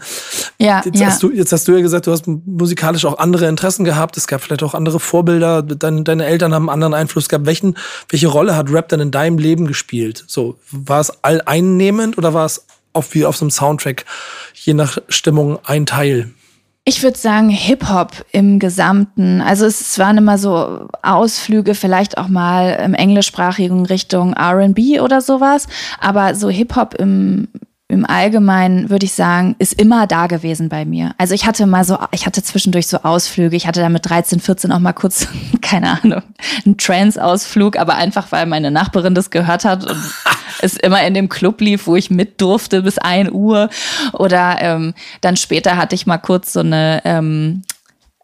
[0.59, 1.07] Ja, jetzt, ja.
[1.07, 4.17] Hast du, jetzt hast du ja gesagt, du hast musikalisch auch andere Interessen gehabt.
[4.17, 5.61] Es gab vielleicht auch andere Vorbilder.
[5.61, 7.45] Deine, deine Eltern haben einen anderen Einfluss gehabt.
[7.45, 7.77] Welchen,
[8.09, 10.23] welche Rolle hat Rap denn in deinem Leben gespielt?
[10.27, 14.05] So, war es alleinnehmend oder war es auf, wie auf so einem Soundtrack,
[14.53, 16.31] je nach Stimmung ein Teil?
[16.85, 19.39] Ich würde sagen Hip-Hop im Gesamten.
[19.39, 25.67] Also es waren immer so Ausflüge, vielleicht auch mal im englischsprachigen Richtung RB oder sowas.
[25.99, 27.47] Aber so Hip-Hop im,
[27.89, 31.13] im Allgemeinen würde ich sagen, ist immer da gewesen bei mir.
[31.17, 33.55] Also ich hatte mal so, ich hatte zwischendurch so Ausflüge.
[33.55, 35.27] Ich hatte da mit 13, 14 auch mal kurz,
[35.61, 36.23] keine Ahnung,
[36.65, 39.97] einen Trance-Ausflug, aber einfach, weil meine Nachbarin das gehört hat und
[40.61, 43.69] es immer in dem Club lief, wo ich mit durfte bis ein Uhr.
[44.13, 47.63] Oder ähm, dann später hatte ich mal kurz so eine ähm,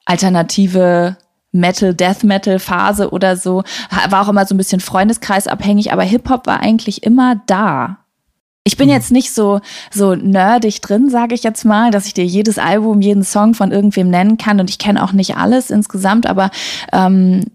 [0.05, 1.17] alternative
[1.51, 3.63] Metal, Death Metal Phase oder so.
[4.09, 7.99] War auch immer so ein bisschen freundeskreisabhängig, aber Hip-Hop war eigentlich immer da.
[8.63, 8.93] Ich bin mhm.
[8.93, 13.01] jetzt nicht so, so nerdig drin, sage ich jetzt mal, dass ich dir jedes Album,
[13.01, 16.51] jeden Song von irgendwem nennen kann und ich kenne auch nicht alles insgesamt, aber
[16.91, 17.45] ähm,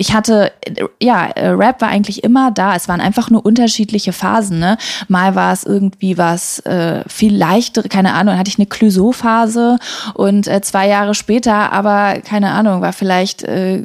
[0.00, 0.50] ich hatte,
[0.98, 2.74] ja, Rap war eigentlich immer da.
[2.74, 4.58] Es waren einfach nur unterschiedliche Phasen.
[4.58, 4.78] Ne?
[5.08, 9.78] Mal war es irgendwie was äh, viel leichter, keine Ahnung, hatte ich eine Clouseau-Phase
[10.14, 13.84] und äh, zwei Jahre später, aber keine Ahnung, war vielleicht äh,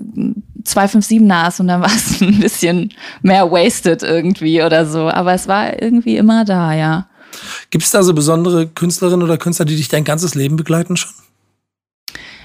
[0.66, 5.10] 257 Nas und dann war es ein bisschen mehr wasted irgendwie oder so.
[5.10, 7.08] Aber es war irgendwie immer da, ja.
[7.70, 11.12] Gibt es da so besondere Künstlerinnen oder Künstler, die dich dein ganzes Leben begleiten schon?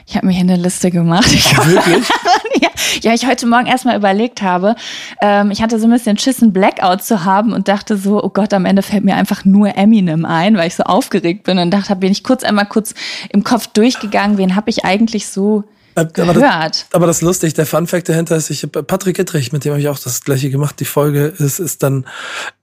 [0.07, 1.33] Ich habe mir hier eine Liste gemacht.
[1.33, 2.09] Ich Wirklich?
[2.61, 2.69] ja,
[3.03, 4.75] ja, ich heute Morgen erstmal überlegt habe.
[5.23, 8.29] Ähm, ich hatte so ein bisschen Schiss, einen Blackout zu haben und dachte so, oh
[8.29, 11.71] Gott, am Ende fällt mir einfach nur Eminem ein, weil ich so aufgeregt bin und
[11.71, 12.95] dachte, bin ich kurz einmal kurz
[13.29, 15.63] im Kopf durchgegangen, wen habe ich eigentlich so
[15.95, 16.19] gehört.
[16.19, 19.65] Aber das, aber das ist lustig, der Fun Fact dahinter ist, ich Patrick Ittrich, mit
[19.65, 20.79] dem habe ich auch das gleiche gemacht.
[20.81, 22.07] Die Folge ist, ist dann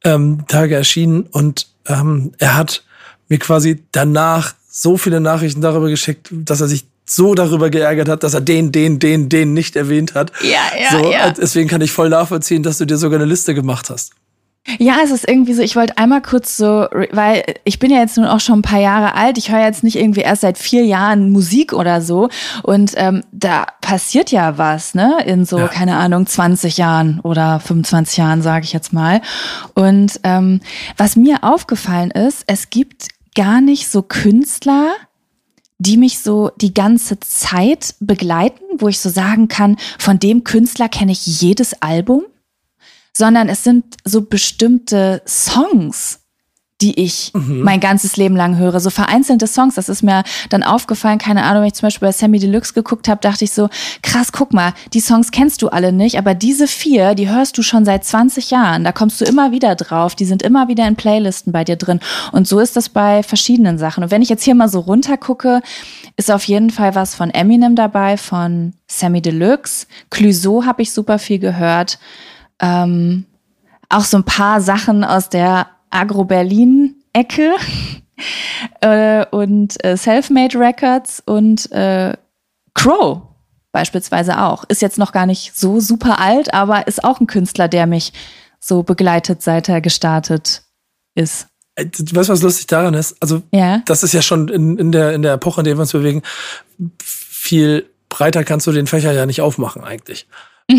[0.03, 2.83] ähm, Tage erschienen und ähm, er hat
[3.29, 8.23] mir quasi danach so viele Nachrichten darüber geschickt, dass er sich so darüber geärgert hat,
[8.23, 10.31] dass er den, den, den, den nicht erwähnt hat.
[10.41, 11.31] Ja, ja, so, ja.
[11.31, 14.11] Deswegen kann ich voll nachvollziehen, dass du dir sogar eine Liste gemacht hast.
[14.79, 18.17] Ja, es ist irgendwie so, ich wollte einmal kurz so, weil ich bin ja jetzt
[18.17, 20.85] nun auch schon ein paar Jahre alt, ich höre jetzt nicht irgendwie erst seit vier
[20.85, 22.29] Jahren Musik oder so
[22.63, 25.67] und ähm, da passiert ja was, ne, in so, ja.
[25.69, 29.21] keine Ahnung, 20 Jahren oder 25 Jahren, sage ich jetzt mal.
[29.73, 30.59] Und ähm,
[30.97, 34.95] was mir aufgefallen ist, es gibt gar nicht so Künstler,
[35.79, 40.89] die mich so die ganze Zeit begleiten, wo ich so sagen kann, von dem Künstler
[40.89, 42.23] kenne ich jedes Album,
[43.17, 46.19] sondern es sind so bestimmte Songs,
[46.81, 47.61] die ich mhm.
[47.63, 48.79] mein ganzes Leben lang höre.
[48.79, 52.11] So vereinzelte Songs, das ist mir dann aufgefallen, keine Ahnung, wenn ich zum Beispiel bei
[52.11, 53.69] Sammy Deluxe geguckt habe, dachte ich so,
[54.03, 57.63] krass, guck mal, die Songs kennst du alle nicht, aber diese vier, die hörst du
[57.63, 58.83] schon seit 20 Jahren.
[58.83, 61.99] Da kommst du immer wieder drauf, die sind immer wieder in Playlisten bei dir drin.
[62.31, 64.03] Und so ist das bei verschiedenen Sachen.
[64.03, 65.61] Und wenn ich jetzt hier mal so runter gucke,
[66.17, 69.87] ist auf jeden Fall was von Eminem dabei, von Sammy Deluxe.
[70.11, 71.97] Clouseau habe ich super viel gehört.
[72.61, 73.25] Ähm,
[73.89, 77.55] auch so ein paar Sachen aus der Agro-Berlin-Ecke
[78.81, 82.13] äh, und äh, Selfmade Records und äh,
[82.73, 83.21] Crow
[83.71, 84.63] beispielsweise auch.
[84.67, 88.11] Ist jetzt noch gar nicht so super alt, aber ist auch ein Künstler, der mich
[88.59, 90.63] so begleitet, seit er gestartet
[91.15, 91.47] ist.
[91.75, 93.15] Äh, weißt du, was lustig daran ist?
[93.21, 93.81] Also, ja.
[93.85, 96.23] das ist ja schon in, in, der, in der Epoche, in der wir uns bewegen,
[96.99, 100.27] viel breiter kannst du den Fächer ja nicht aufmachen eigentlich.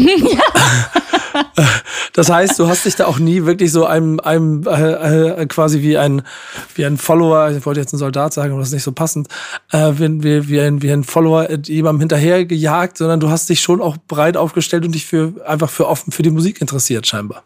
[2.13, 5.83] Das heißt, du hast dich da auch nie wirklich so einem, einem äh, äh, quasi
[5.83, 6.23] wie ein,
[6.75, 9.29] wie ein Follower, ich wollte jetzt ein Soldat sagen, aber das ist nicht so passend,
[9.71, 13.61] äh, wie, wie, wie, ein, wie ein Follower jemandem hinterher gejagt, sondern du hast dich
[13.61, 17.45] schon auch breit aufgestellt und dich für einfach für offen für die Musik interessiert, scheinbar.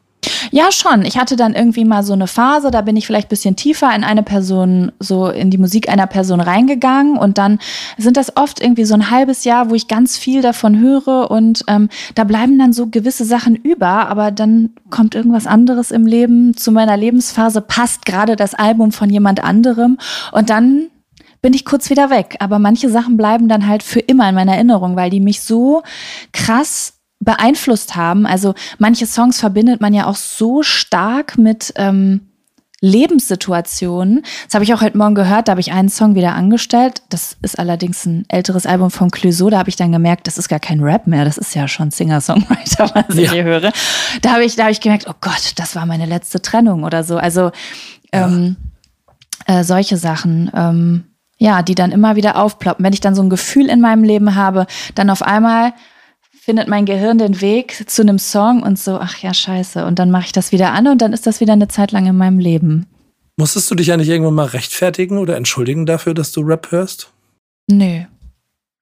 [0.50, 1.04] Ja, schon.
[1.04, 4.04] Ich hatte dann irgendwie mal so eine Phase, da bin ich vielleicht bisschen tiefer in
[4.04, 7.58] eine Person, so in die Musik einer Person reingegangen und dann
[7.98, 11.64] sind das oft irgendwie so ein halbes Jahr, wo ich ganz viel davon höre und
[11.68, 16.56] ähm, da bleiben dann so gewisse Sachen über, aber dann kommt irgendwas anderes im Leben
[16.56, 19.98] zu meiner Lebensphase, passt gerade das Album von jemand anderem
[20.32, 20.88] und dann
[21.42, 22.36] bin ich kurz wieder weg.
[22.38, 25.82] Aber manche Sachen bleiben dann halt für immer in meiner Erinnerung, weil die mich so
[26.32, 28.26] krass beeinflusst haben.
[28.26, 32.32] Also manche Songs verbindet man ja auch so stark mit ähm,
[32.80, 34.22] Lebenssituationen.
[34.46, 37.02] Das habe ich auch heute Morgen gehört, da habe ich einen Song wieder angestellt.
[37.10, 39.50] Das ist allerdings ein älteres Album von Clouseau.
[39.50, 41.92] Da habe ich dann gemerkt, das ist gar kein Rap mehr, das ist ja schon
[41.92, 43.22] Singer-Songwriter, was ja.
[43.22, 43.72] ich hier höre.
[44.20, 47.04] Da habe ich, da habe ich gemerkt, oh Gott, das war meine letzte Trennung oder
[47.04, 47.18] so.
[47.18, 47.52] Also
[48.10, 48.56] ähm,
[49.46, 50.50] äh, solche Sachen.
[50.54, 51.04] Ähm,
[51.38, 52.84] ja, die dann immer wieder aufploppen.
[52.84, 55.72] Wenn ich dann so ein Gefühl in meinem Leben habe, dann auf einmal
[56.44, 59.86] findet mein Gehirn den Weg zu einem Song und so, ach ja, scheiße.
[59.86, 62.06] Und dann mache ich das wieder an und dann ist das wieder eine Zeit lang
[62.06, 62.86] in meinem Leben.
[63.36, 67.12] Musstest du dich eigentlich irgendwann mal rechtfertigen oder entschuldigen dafür, dass du Rap hörst?
[67.70, 68.02] Nö.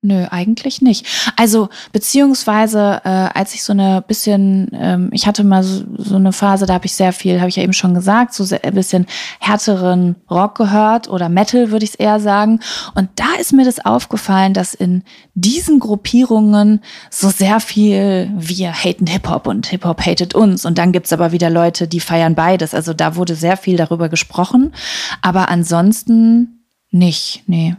[0.02, 1.04] Nö, eigentlich nicht.
[1.36, 6.32] Also beziehungsweise äh, als ich so eine bisschen, ähm, ich hatte mal so, so eine
[6.32, 9.04] Phase, da habe ich sehr viel, habe ich ja eben schon gesagt, so ein bisschen
[9.40, 12.60] härteren Rock gehört oder Metal würde ich es eher sagen.
[12.94, 15.02] Und da ist mir das aufgefallen, dass in
[15.34, 20.64] diesen Gruppierungen so sehr viel wir haten Hip-Hop und Hip-Hop hatet uns.
[20.64, 22.72] Und dann gibt's aber wieder Leute, die feiern beides.
[22.72, 24.72] Also da wurde sehr viel darüber gesprochen.
[25.20, 27.76] Aber ansonsten nicht, nee.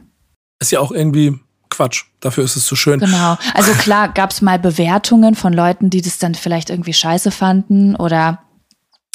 [0.59, 1.39] Ist ja auch irgendwie
[1.71, 2.03] Quatsch.
[2.19, 2.99] Dafür ist es so schön.
[2.99, 3.37] Genau.
[3.55, 7.95] Also klar gab es mal Bewertungen von Leuten, die das dann vielleicht irgendwie scheiße fanden
[7.95, 8.39] oder.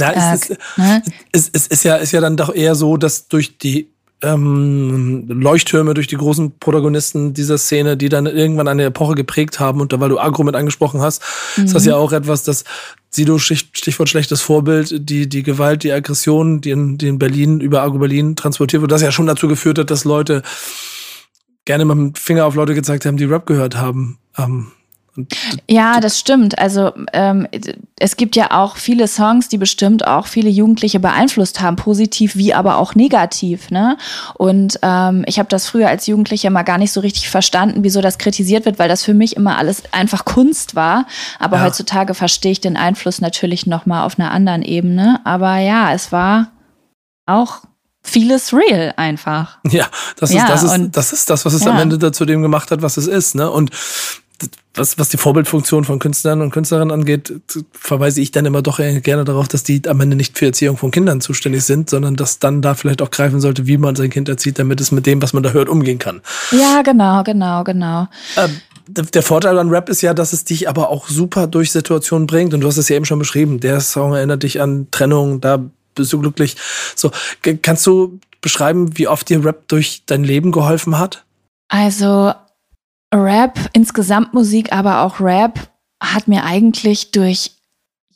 [0.00, 1.02] Ja, äh, es, ist, ne?
[1.32, 3.88] es, es ist ja, ist ja dann doch eher so, dass durch die
[4.22, 9.80] ähm, Leuchttürme, durch die großen Protagonisten dieser Szene, die dann irgendwann eine Epoche geprägt haben,
[9.80, 11.22] und da, weil du Agro mit angesprochen hast,
[11.56, 11.64] mhm.
[11.64, 11.90] ist das mhm.
[11.90, 12.64] ja auch etwas, das
[13.10, 17.82] Sido, Stichwort schlechtes Vorbild, die, die Gewalt, die Aggression, die in, die in Berlin über
[17.82, 20.42] Agro Berlin transportiert wird, das ja schon dazu geführt hat, dass Leute
[21.66, 24.18] gerne mit dem Finger auf Leute gezeigt haben, die Rap gehört haben.
[24.38, 24.72] Ähm,
[25.68, 26.58] ja, das stimmt.
[26.58, 27.48] Also ähm,
[27.98, 32.52] es gibt ja auch viele Songs, die bestimmt auch viele Jugendliche beeinflusst haben, positiv wie
[32.52, 33.70] aber auch negativ.
[33.70, 33.96] Ne?
[34.34, 38.00] Und ähm, ich habe das früher als Jugendliche mal gar nicht so richtig verstanden, wieso
[38.00, 41.06] das kritisiert wird, weil das für mich immer alles einfach Kunst war.
[41.38, 41.64] Aber ja.
[41.64, 45.20] heutzutage verstehe ich den Einfluss natürlich noch mal auf einer anderen Ebene.
[45.24, 46.52] Aber ja, es war
[47.24, 47.62] auch
[48.06, 49.58] vieles real einfach.
[49.68, 51.72] Ja, das ist, ja, das, ist das ist das, was es ja.
[51.72, 53.34] am Ende dazu dem gemacht hat, was es ist.
[53.34, 53.50] Ne?
[53.50, 53.70] Und
[54.74, 57.32] was, was die Vorbildfunktion von Künstlern und Künstlerinnen angeht,
[57.72, 60.90] verweise ich dann immer doch gerne darauf, dass die am Ende nicht für Erziehung von
[60.90, 64.28] Kindern zuständig sind, sondern dass dann da vielleicht auch greifen sollte, wie man sein Kind
[64.28, 66.20] erzieht, damit es mit dem, was man da hört, umgehen kann.
[66.50, 68.08] Ja, genau, genau, genau.
[68.36, 72.26] Ähm, der Vorteil an Rap ist ja, dass es dich aber auch super durch Situationen
[72.26, 72.54] bringt.
[72.54, 73.58] Und du hast es ja eben schon beschrieben.
[73.58, 75.64] Der Song erinnert dich an Trennung, da
[75.96, 76.56] bist du glücklich.
[76.94, 77.10] So,
[77.62, 81.24] kannst du beschreiben, wie oft dir Rap durch dein Leben geholfen hat?
[81.68, 82.32] Also
[83.12, 87.55] Rap, insgesamt Musik, aber auch Rap hat mir eigentlich durch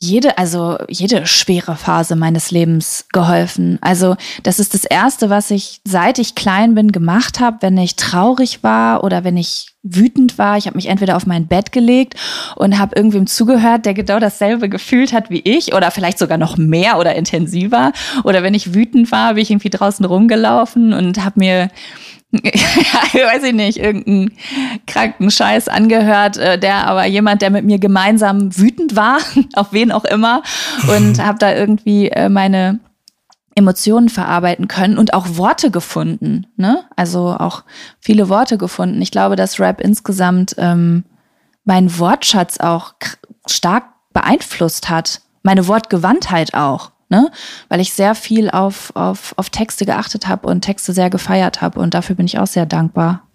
[0.03, 3.77] jede, also jede schwere Phase meines Lebens geholfen.
[3.81, 7.97] Also das ist das Erste, was ich seit ich klein bin gemacht habe, wenn ich
[7.97, 10.57] traurig war oder wenn ich wütend war.
[10.57, 12.15] Ich habe mich entweder auf mein Bett gelegt
[12.55, 16.57] und habe irgendwem zugehört, der genau dasselbe gefühlt hat wie ich oder vielleicht sogar noch
[16.57, 17.91] mehr oder intensiver.
[18.23, 21.69] Oder wenn ich wütend war, bin ich irgendwie draußen rumgelaufen und habe mir
[22.33, 24.31] weiß ich nicht, irgendeinen
[24.87, 29.19] kranken Scheiß angehört, äh, der aber jemand, der mit mir gemeinsam wütend war,
[29.55, 30.41] auf wen auch immer,
[30.95, 32.79] und habe da irgendwie äh, meine
[33.53, 36.85] Emotionen verarbeiten können und auch Worte gefunden, ne?
[36.95, 37.63] Also auch
[37.99, 39.01] viele Worte gefunden.
[39.01, 41.03] Ich glaube, dass Rap insgesamt ähm,
[41.65, 42.93] meinen Wortschatz auch
[43.45, 47.29] stark beeinflusst hat, meine Wortgewandtheit auch ne?
[47.69, 51.79] Weil ich sehr viel auf, auf, auf Texte geachtet habe und Texte sehr gefeiert habe
[51.79, 53.27] und dafür bin ich auch sehr dankbar.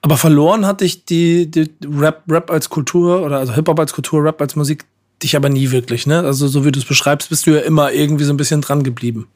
[0.00, 4.24] Aber verloren hatte ich die, die Rap, Rap als Kultur oder also Hip-Hop als Kultur,
[4.24, 4.84] Rap als Musik
[5.22, 6.20] dich aber nie wirklich, ne?
[6.20, 8.82] Also so wie du es beschreibst, bist du ja immer irgendwie so ein bisschen dran
[8.82, 9.28] geblieben.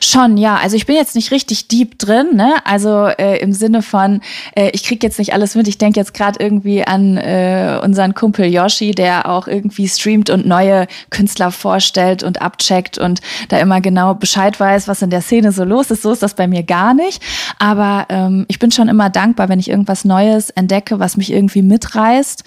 [0.00, 0.56] Schon, ja.
[0.56, 2.54] Also ich bin jetzt nicht richtig deep drin, ne?
[2.64, 4.20] Also äh, im Sinne von,
[4.54, 5.68] äh, ich krieg jetzt nicht alles mit.
[5.68, 10.46] Ich denke jetzt gerade irgendwie an äh, unseren Kumpel Yoshi, der auch irgendwie streamt und
[10.46, 15.52] neue Künstler vorstellt und abcheckt und da immer genau Bescheid weiß, was in der Szene
[15.52, 16.02] so los ist.
[16.02, 17.22] So ist das bei mir gar nicht.
[17.58, 21.62] Aber ähm, ich bin schon immer dankbar, wenn ich irgendwas Neues entdecke, was mich irgendwie
[21.62, 22.44] mitreißt.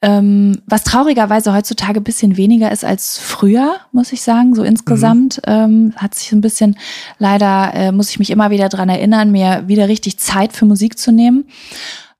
[0.00, 4.54] Ähm, was traurigerweise heutzutage bisschen weniger ist als früher, muss ich sagen.
[4.54, 5.52] So insgesamt mhm.
[5.52, 6.76] ähm, hat sich ein bisschen,
[7.18, 10.98] leider äh, muss ich mich immer wieder dran erinnern, mir wieder richtig Zeit für Musik
[10.98, 11.46] zu nehmen.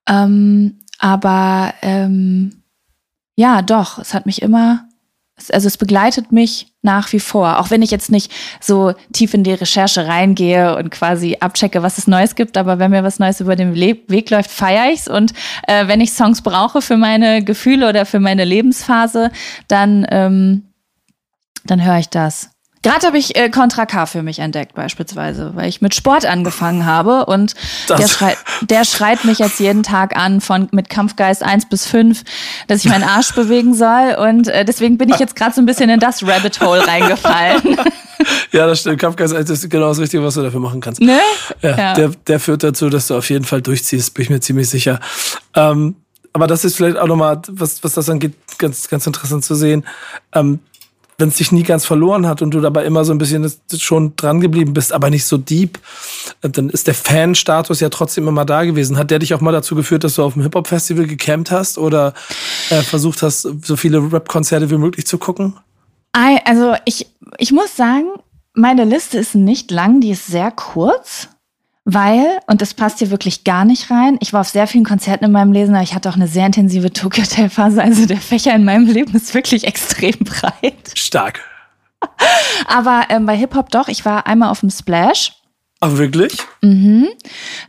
[0.08, 2.62] Ähm, aber ähm,
[3.36, 4.87] ja, doch, es hat mich immer
[5.52, 9.44] also es begleitet mich nach wie vor, auch wenn ich jetzt nicht so tief in
[9.44, 13.40] die Recherche reingehe und quasi abchecke, was es Neues gibt, aber wenn mir was Neues
[13.40, 15.32] über den Weg läuft, feiere ich's und
[15.66, 19.30] äh, wenn ich Songs brauche für meine Gefühle oder für meine Lebensphase,
[19.66, 20.64] dann ähm,
[21.64, 22.50] dann höre ich das.
[22.82, 26.86] Gerade habe ich äh, Contra K für mich entdeckt beispielsweise, weil ich mit Sport angefangen
[26.86, 27.54] habe und
[27.88, 32.22] der schreit, der schreit mich jetzt jeden Tag an von mit Kampfgeist 1 bis 5,
[32.68, 35.66] dass ich meinen Arsch bewegen soll und äh, deswegen bin ich jetzt gerade so ein
[35.66, 37.62] bisschen in das Rabbit Hole reingefallen.
[38.52, 39.00] ja, das stimmt.
[39.00, 41.00] Kampfgeist 1 ist genau das Richtige, was du dafür machen kannst.
[41.00, 41.18] Ne?
[41.62, 41.94] Ja, ja.
[41.94, 45.00] Der, der führt dazu, dass du auf jeden Fall durchziehst, bin ich mir ziemlich sicher.
[45.54, 45.96] Ähm,
[46.32, 49.84] aber das ist vielleicht auch nochmal, was, was das angeht, ganz, ganz interessant zu sehen.
[50.32, 50.60] Ähm,
[51.18, 54.14] wenn es dich nie ganz verloren hat und du dabei immer so ein bisschen schon
[54.14, 55.80] dran geblieben bist, aber nicht so deep,
[56.40, 58.96] dann ist der Fan-Status ja trotzdem immer da gewesen.
[58.96, 62.14] Hat der dich auch mal dazu geführt, dass du auf dem Hip-Hop-Festival gecampt hast oder
[62.70, 65.54] äh, versucht hast, so viele Rap-Konzerte wie möglich zu gucken?
[66.12, 67.06] Also ich,
[67.38, 68.06] ich muss sagen,
[68.54, 71.28] meine Liste ist nicht lang, die ist sehr kurz.
[71.90, 75.24] Weil, und das passt hier wirklich gar nicht rein, ich war auf sehr vielen Konzerten
[75.24, 77.82] in meinem Leben, aber ich hatte auch eine sehr intensive Tokyo Hotel Phase.
[77.82, 80.74] Also der Fächer in meinem Leben ist wirklich extrem breit.
[80.94, 81.40] Stark.
[82.66, 85.32] aber ähm, bei Hip-Hop doch, ich war einmal auf dem Splash.
[85.80, 86.36] Ach, wirklich?
[86.60, 87.08] Mhm.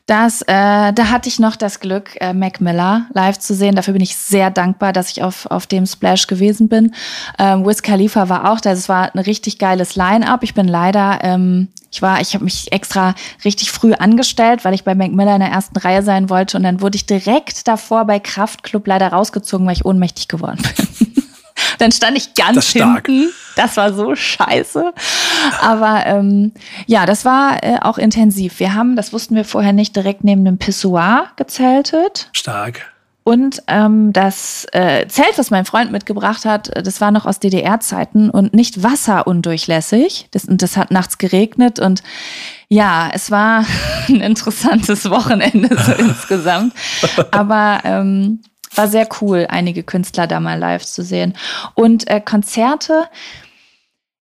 [0.06, 3.76] Das, äh, da hatte ich noch das Glück, äh, Mac Miller live zu sehen.
[3.76, 6.94] Dafür bin ich sehr dankbar, dass ich auf, auf dem Splash gewesen bin.
[7.38, 8.72] Ähm, Wiz Khalifa war auch da.
[8.72, 10.44] Es war ein richtig geiles Line-Up.
[10.44, 14.84] Ich bin leider ähm, ich war, ich habe mich extra richtig früh angestellt, weil ich
[14.84, 18.06] bei Mac Miller in der ersten Reihe sein wollte und dann wurde ich direkt davor
[18.06, 21.24] bei Kraftclub leider rausgezogen, weil ich ohnmächtig geworden bin.
[21.80, 23.32] dann stand ich ganz das hinten.
[23.56, 24.94] Das war so scheiße.
[25.62, 26.54] Aber ähm,
[26.86, 28.60] ja, das war äh, auch intensiv.
[28.60, 32.30] Wir haben, das wussten wir vorher nicht, direkt neben dem Pissoir gezeltet.
[32.34, 32.92] Stark.
[33.24, 37.40] Und ähm, das äh, Zelt, was mein Freund mitgebracht hat, äh, das war noch aus
[37.40, 40.30] DDR-Zeiten und nicht wasserundurchlässig.
[40.32, 42.02] Das, und das hat nachts geregnet und
[42.70, 43.66] ja, es war
[44.08, 46.74] ein interessantes Wochenende so insgesamt.
[47.32, 48.42] Aber ähm,
[48.76, 51.34] war sehr cool, einige Künstler da mal live zu sehen.
[51.74, 53.08] Und äh, Konzerte,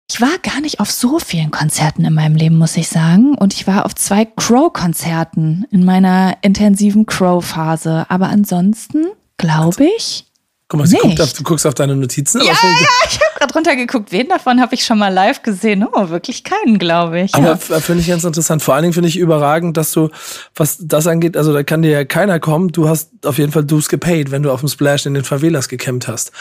[0.09, 3.35] ich war gar nicht auf so vielen Konzerten in meinem Leben, muss ich sagen.
[3.35, 8.07] Und ich war auf zwei Crow-Konzerten in meiner intensiven Crow-Phase.
[8.09, 10.26] Aber ansonsten, glaube ich,
[10.69, 12.41] Guck mal, guckt auf, du guckst auf deine Notizen.
[12.41, 12.53] Ja, ja,
[13.09, 14.11] ich habe gerade runtergeguckt.
[14.11, 15.87] Wen davon habe ich schon mal live gesehen?
[15.87, 17.33] Oh, wirklich keinen, glaube ich.
[17.37, 17.57] Aber ja.
[17.57, 18.65] finde ich ganz interessant.
[18.65, 20.11] Vor allen Dingen finde ich überragend, dass du,
[20.57, 22.73] was das angeht, also da kann dir ja keiner kommen.
[22.73, 25.69] Du hast auf jeden Fall Dues gepaid, wenn du auf dem Splash in den Favelas
[25.69, 26.33] gecampt hast.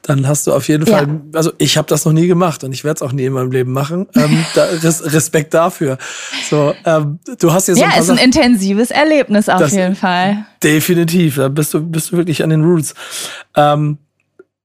[0.00, 0.96] Dann hast du auf jeden ja.
[0.96, 3.34] Fall, also ich habe das noch nie gemacht und ich werde es auch nie in
[3.34, 4.06] meinem Leben machen.
[4.14, 5.98] Ähm, da, Respekt dafür.
[6.48, 10.46] So, ähm, du hast ja, so ein ist ein intensives Erlebnis auf jeden Fall.
[10.64, 11.36] Definitiv.
[11.36, 12.94] Da bist du, bist du wirklich an den Roots.
[13.54, 13.98] Ähm,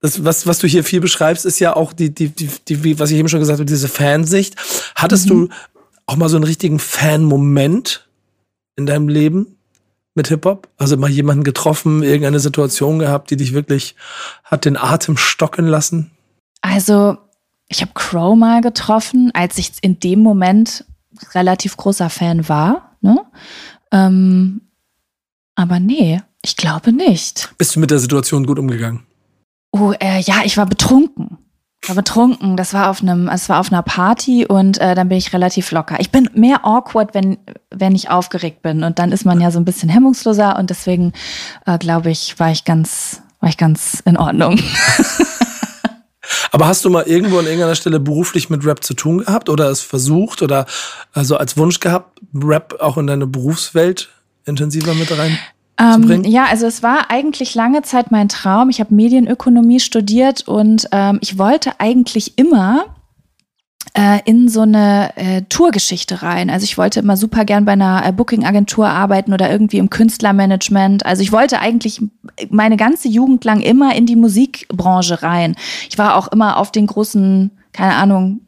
[0.02, 3.12] das, was, was du hier viel beschreibst, ist ja auch die, die, die, die was
[3.12, 4.56] ich eben schon gesagt habe, diese Fansicht.
[4.96, 5.30] Hattest mhm.
[5.30, 5.50] du
[6.06, 8.08] auch mal so einen richtigen Fan-Moment
[8.78, 9.58] in deinem Leben
[10.16, 10.70] mit Hip-Hop?
[10.78, 13.96] Also mal jemanden getroffen, irgendeine Situation gehabt, die dich wirklich
[14.46, 16.12] hat den Atem stocken lassen?
[16.62, 17.18] Also,
[17.68, 20.86] ich habe Crow mal getroffen, als ich in dem Moment
[21.34, 22.96] relativ großer Fan war.
[23.02, 23.20] Ne?
[23.92, 24.62] Ähm,
[25.60, 27.54] aber nee, ich glaube nicht.
[27.58, 29.06] Bist du mit der Situation gut umgegangen?
[29.74, 31.38] Oh, äh, ja, ich war betrunken.
[31.84, 32.56] Ich war betrunken.
[32.56, 35.72] Das war auf einem, es war auf einer Party und äh, dann bin ich relativ
[35.72, 36.00] locker.
[36.00, 37.38] Ich bin mehr awkward, wenn
[37.72, 41.12] wenn ich aufgeregt bin und dann ist man ja so ein bisschen hemmungsloser und deswegen
[41.66, 44.62] äh, glaube ich, war ich ganz, war ich ganz in Ordnung.
[46.52, 49.70] Aber hast du mal irgendwo an irgendeiner Stelle beruflich mit Rap zu tun gehabt oder
[49.70, 50.66] es versucht oder
[51.12, 54.10] also als Wunsch gehabt, Rap auch in deine Berufswelt
[54.50, 55.38] intensiver mit rein?
[55.80, 58.70] Ähm, ja, also es war eigentlich lange Zeit mein Traum.
[58.70, 62.86] Ich habe Medienökonomie studiert und ähm, ich wollte eigentlich immer
[63.94, 66.50] äh, in so eine äh, Tourgeschichte rein.
[66.50, 71.06] Also ich wollte immer super gern bei einer äh, Booking-Agentur arbeiten oder irgendwie im Künstlermanagement.
[71.06, 72.02] Also ich wollte eigentlich
[72.50, 75.56] meine ganze Jugend lang immer in die Musikbranche rein.
[75.90, 78.42] Ich war auch immer auf den großen, keine Ahnung,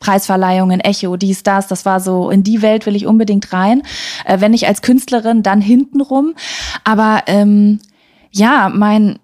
[0.00, 3.82] Preisverleihungen, Echo, dies, das, das war so, in die Welt will ich unbedingt rein.
[4.24, 6.34] Äh, wenn ich als Künstlerin, dann hintenrum.
[6.84, 7.80] Aber ähm,
[8.30, 9.18] ja, mein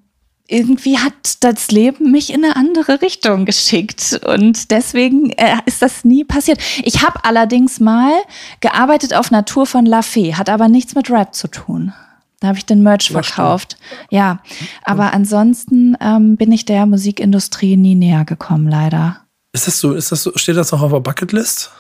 [0.46, 6.04] irgendwie hat das Leben mich in eine andere Richtung geschickt und deswegen äh, ist das
[6.04, 6.60] nie passiert.
[6.82, 8.12] Ich habe allerdings mal
[8.60, 11.94] gearbeitet auf Natur von La Fee, hat aber nichts mit Rap zu tun.
[12.40, 13.78] Da habe ich den Merch verkauft.
[14.10, 14.40] Ja,
[14.82, 19.23] aber ansonsten ähm, bin ich der Musikindustrie nie näher gekommen, leider.
[19.54, 21.70] Ist das so, ist das so, steht das noch auf der Bucketlist?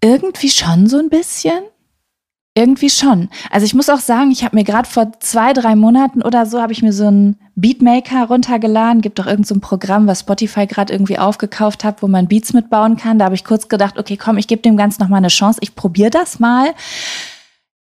[0.00, 1.58] Irgendwie schon so ein bisschen.
[2.54, 3.28] Irgendwie schon.
[3.50, 6.62] Also ich muss auch sagen, ich habe mir gerade vor zwei, drei Monaten oder so,
[6.62, 9.00] habe ich mir so einen Beatmaker runtergeladen.
[9.00, 12.96] Gibt doch irgendein so Programm, was Spotify gerade irgendwie aufgekauft hat, wo man Beats mitbauen
[12.96, 13.18] kann.
[13.18, 15.58] Da habe ich kurz gedacht, okay, komm, ich gebe dem Ganzen noch mal eine Chance.
[15.60, 16.72] Ich probiere das mal.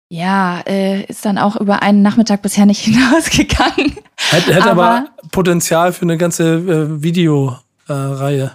[0.09, 3.97] Ja, äh, ist dann auch über einen Nachmittag bisher nicht hinausgegangen.
[4.29, 7.57] Hätte, hätte aber, aber, Potenzial für eine ganze äh, Video
[7.87, 8.51] äh, Reihe.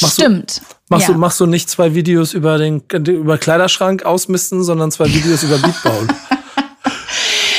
[0.00, 0.58] Machst Stimmt.
[0.58, 1.14] Du, machst, ja.
[1.14, 5.58] du, machst du nicht zwei Videos über den über Kleiderschrank ausmisten, sondern zwei Videos über
[5.58, 6.08] Beat bauen?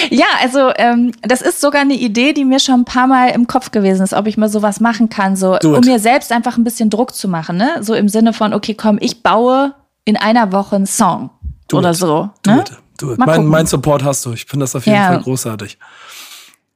[0.09, 3.47] Ja, also ähm, das ist sogar eine Idee, die mir schon ein paar Mal im
[3.47, 6.57] Kopf gewesen ist, ob ich mal sowas machen kann, so Do um mir selbst einfach
[6.57, 7.77] ein bisschen Druck zu machen, ne?
[7.81, 9.73] So im Sinne von, okay, komm, ich baue
[10.05, 11.31] in einer Woche einen Song
[11.67, 11.95] Do oder it.
[11.97, 12.29] so.
[12.43, 12.59] Do Ne?
[12.61, 12.71] it.
[12.99, 13.17] Do it.
[13.17, 14.33] Mein, mein Support hast du.
[14.33, 15.07] Ich finde das auf jeden Ja.
[15.07, 15.79] Fall großartig.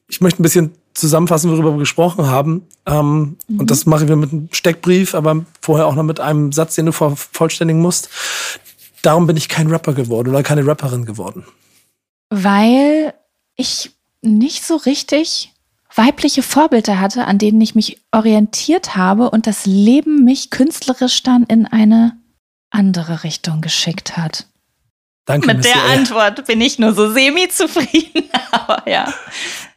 [0.08, 2.68] Ich möchte ein bisschen zusammenfassen, worüber wir gesprochen haben.
[2.86, 3.60] Ähm, Mhm.
[3.60, 6.86] Und das machen wir mit einem Steckbrief, aber vorher auch noch mit einem Satz, den
[6.88, 8.10] du vervollständigen musst.
[9.02, 11.46] Darum bin ich kein Rapper geworden oder keine Rapperin geworden.
[12.30, 13.14] Weil
[13.56, 13.92] ich
[14.22, 15.54] nicht so richtig
[15.96, 21.44] weibliche Vorbilder hatte, an denen ich mich orientiert habe und das Leben mich künstlerisch dann
[21.44, 22.18] in eine
[22.70, 24.46] andere Richtung geschickt hat.
[25.26, 29.12] Danke, Mit Missy der El- Antwort bin ich nur so semi-zufrieden, aber ja.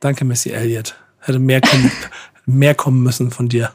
[0.01, 0.95] Danke, Missy Elliott.
[1.31, 1.93] Hätte mehr kommen,
[2.47, 3.73] mehr kommen müssen von dir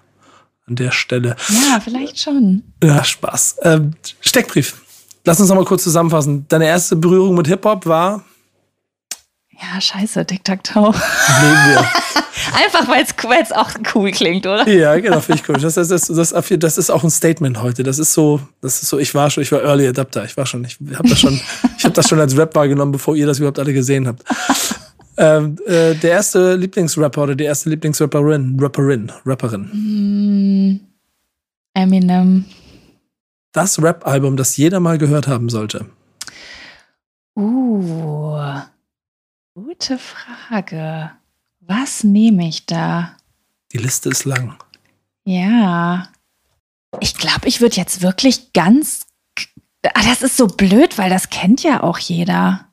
[0.68, 1.36] an der Stelle.
[1.49, 2.64] Ja, vielleicht schon.
[2.84, 3.58] Ja, Spaß.
[3.62, 4.82] Ähm, Steckbrief.
[5.24, 6.45] Lass uns noch mal kurz zusammenfassen.
[6.49, 8.26] Deine erste Berührung mit Hip-Hop war
[9.51, 10.93] Ja, scheiße, Tic-Tac-Toe.
[12.53, 14.68] Einfach, weil es auch cool klingt, oder?
[14.68, 15.56] Ja, genau, finde ich cool.
[15.60, 17.84] Das, das, das, das, das ist auch ein Statement heute.
[17.84, 20.26] Das ist so, das ist so, ich war schon, ich war Early Adapter.
[20.26, 21.39] Ich war schon, ich habe das schon,
[21.78, 24.24] ich habe das schon als Rap wahrgenommen, bevor ihr das überhaupt alle gesehen habt.
[25.18, 29.70] Ähm, äh, der erste Lieblingsrapper oder die erste Lieblingsrapperin, Rapperin, Rapperin.
[29.72, 30.80] Mm,
[31.74, 32.45] Eminem.
[33.53, 35.86] Das Rap-Album, das jeder mal gehört haben sollte.
[37.38, 38.59] Uh,
[39.53, 41.11] gute Frage.
[41.61, 43.16] Was nehme ich da?
[43.72, 44.57] Die Liste ist lang.
[45.26, 46.09] Ja.
[46.99, 49.07] Ich glaube, ich würde jetzt wirklich ganz.
[49.84, 52.68] Ah, das ist so blöd, weil das kennt ja auch jeder.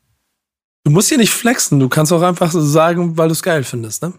[0.85, 3.63] Du musst hier nicht flexen, du kannst auch einfach so sagen, weil du es geil
[3.63, 4.13] findest, ne?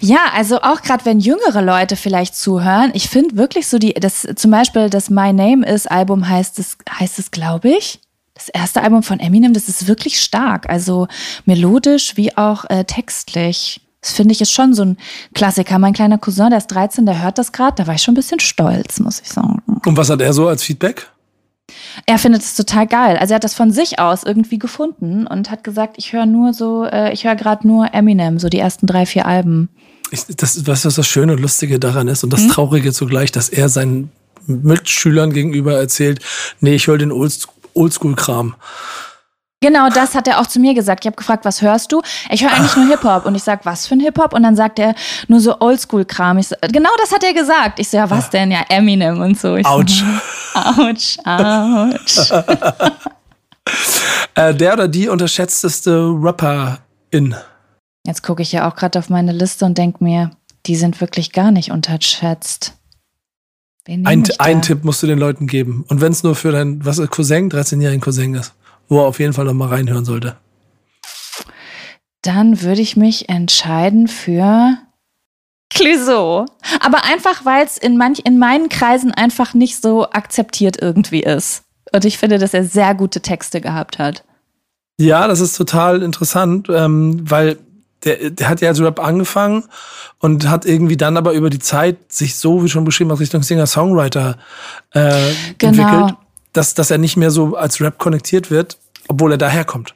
[0.00, 4.26] Ja, also auch gerade wenn jüngere Leute vielleicht zuhören, ich finde wirklich so die, das
[4.36, 8.00] zum Beispiel das My Name Is Album heißt es, heißt es, glaube ich.
[8.34, 10.68] Das erste Album von Eminem, das ist wirklich stark.
[10.68, 11.08] Also
[11.46, 13.80] melodisch wie auch äh, textlich.
[14.00, 14.98] Das finde ich ist schon so ein
[15.34, 15.78] Klassiker.
[15.78, 18.16] Mein kleiner Cousin, der ist 13, der hört das gerade, da war ich schon ein
[18.16, 19.62] bisschen stolz, muss ich sagen.
[19.84, 21.08] Und was hat er so als Feedback?
[22.06, 23.16] Er findet es total geil.
[23.16, 26.52] Also er hat das von sich aus irgendwie gefunden und hat gesagt, ich höre nur
[26.52, 29.70] so, äh, ich höre gerade nur Eminem, so die ersten drei, vier Alben.
[30.10, 33.48] Ich, das, du, was das Schöne und Lustige daran ist und das Traurige zugleich, dass
[33.48, 34.10] er seinen
[34.46, 36.20] Mitschülern gegenüber erzählt,
[36.60, 38.54] nee, ich höre den Olds- Oldschool-Kram.
[39.64, 41.04] Genau, das hat er auch zu mir gesagt.
[41.04, 42.02] Ich habe gefragt, was hörst du?
[42.28, 43.24] Ich höre eigentlich nur Hip-Hop.
[43.24, 44.34] Und ich sag, was für ein Hip-Hop?
[44.34, 44.94] Und dann sagt er,
[45.26, 46.42] nur so Oldschool-Kram.
[46.42, 47.78] So, genau das hat er gesagt.
[47.78, 48.50] Ich so, ja, was denn?
[48.50, 49.56] Ja, Eminem und so.
[49.56, 50.04] Ich Autsch.
[50.52, 52.44] So, ouch, ouch.
[54.34, 57.34] Äh, der oder die unterschätzteste Rapperin.
[58.06, 60.32] Jetzt gucke ich ja auch gerade auf meine Liste und denk mir,
[60.66, 62.74] die sind wirklich gar nicht unterschätzt.
[63.86, 64.44] Ein, ich da?
[64.44, 65.86] ein Tipp musst du den Leuten geben.
[65.88, 68.52] Und wenn es nur für dein, was ist, Cousin, 13-jährigen Cousin ist,
[68.88, 70.36] wo er auf jeden Fall noch mal reinhören sollte.
[72.22, 74.78] Dann würde ich mich entscheiden für
[75.70, 76.46] Clouseau.
[76.80, 81.64] Aber einfach, weil es in, manch, in meinen Kreisen einfach nicht so akzeptiert irgendwie ist.
[81.92, 84.24] Und ich finde, dass er sehr gute Texte gehabt hat.
[84.98, 87.58] Ja, das ist total interessant, ähm, weil
[88.04, 89.64] der, der hat ja als Rap angefangen
[90.20, 93.42] und hat irgendwie dann aber über die Zeit sich so, wie schon beschrieben, aus Richtung
[93.42, 94.38] Singer-Songwriter
[94.92, 95.82] äh, Genau.
[95.82, 96.14] entwickelt,
[96.54, 98.78] dass, dass er nicht mehr so als Rap konnektiert wird,
[99.08, 99.94] obwohl er daherkommt.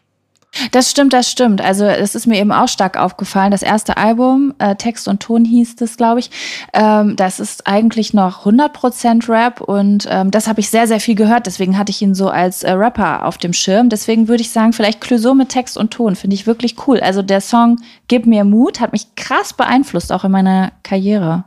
[0.73, 1.61] Das stimmt, das stimmt.
[1.61, 3.51] Also es ist mir eben auch stark aufgefallen.
[3.51, 6.31] Das erste Album, äh, Text und Ton hieß das, glaube ich,
[6.73, 11.15] ähm, das ist eigentlich noch 100% Rap und ähm, das habe ich sehr, sehr viel
[11.15, 11.47] gehört.
[11.47, 13.89] Deswegen hatte ich ihn so als äh, Rapper auf dem Schirm.
[13.89, 16.99] Deswegen würde ich sagen, vielleicht Clouseau mit Text und Ton finde ich wirklich cool.
[17.01, 21.45] Also der Song Gib mir Mut hat mich krass beeinflusst, auch in meiner Karriere.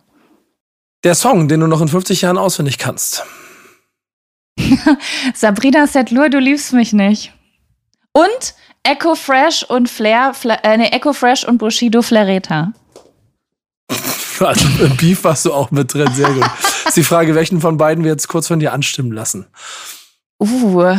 [1.04, 3.24] Der Song, den du noch in 50 Jahren auswendig kannst.
[5.34, 7.34] Sabrina Setlur, du liebst mich nicht.
[8.14, 12.74] Und Echo Fresh und Flair, Fla äh, nee, Echo Fresh und Bushido Flareta.
[14.40, 16.50] Also im Beef warst du auch mit drin, sehr gut.
[16.88, 19.46] ist die Frage, welchen von beiden wir jetzt kurz von dir anstimmen lassen.
[20.40, 20.96] Uh,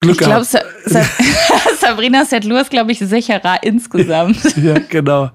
[0.00, 0.44] Glück ich glaube.
[0.44, 1.02] Sa Sa
[1.80, 4.38] Sabrina Setlur ist, glaube ich, sicherer insgesamt.
[4.56, 5.30] Ja, genau.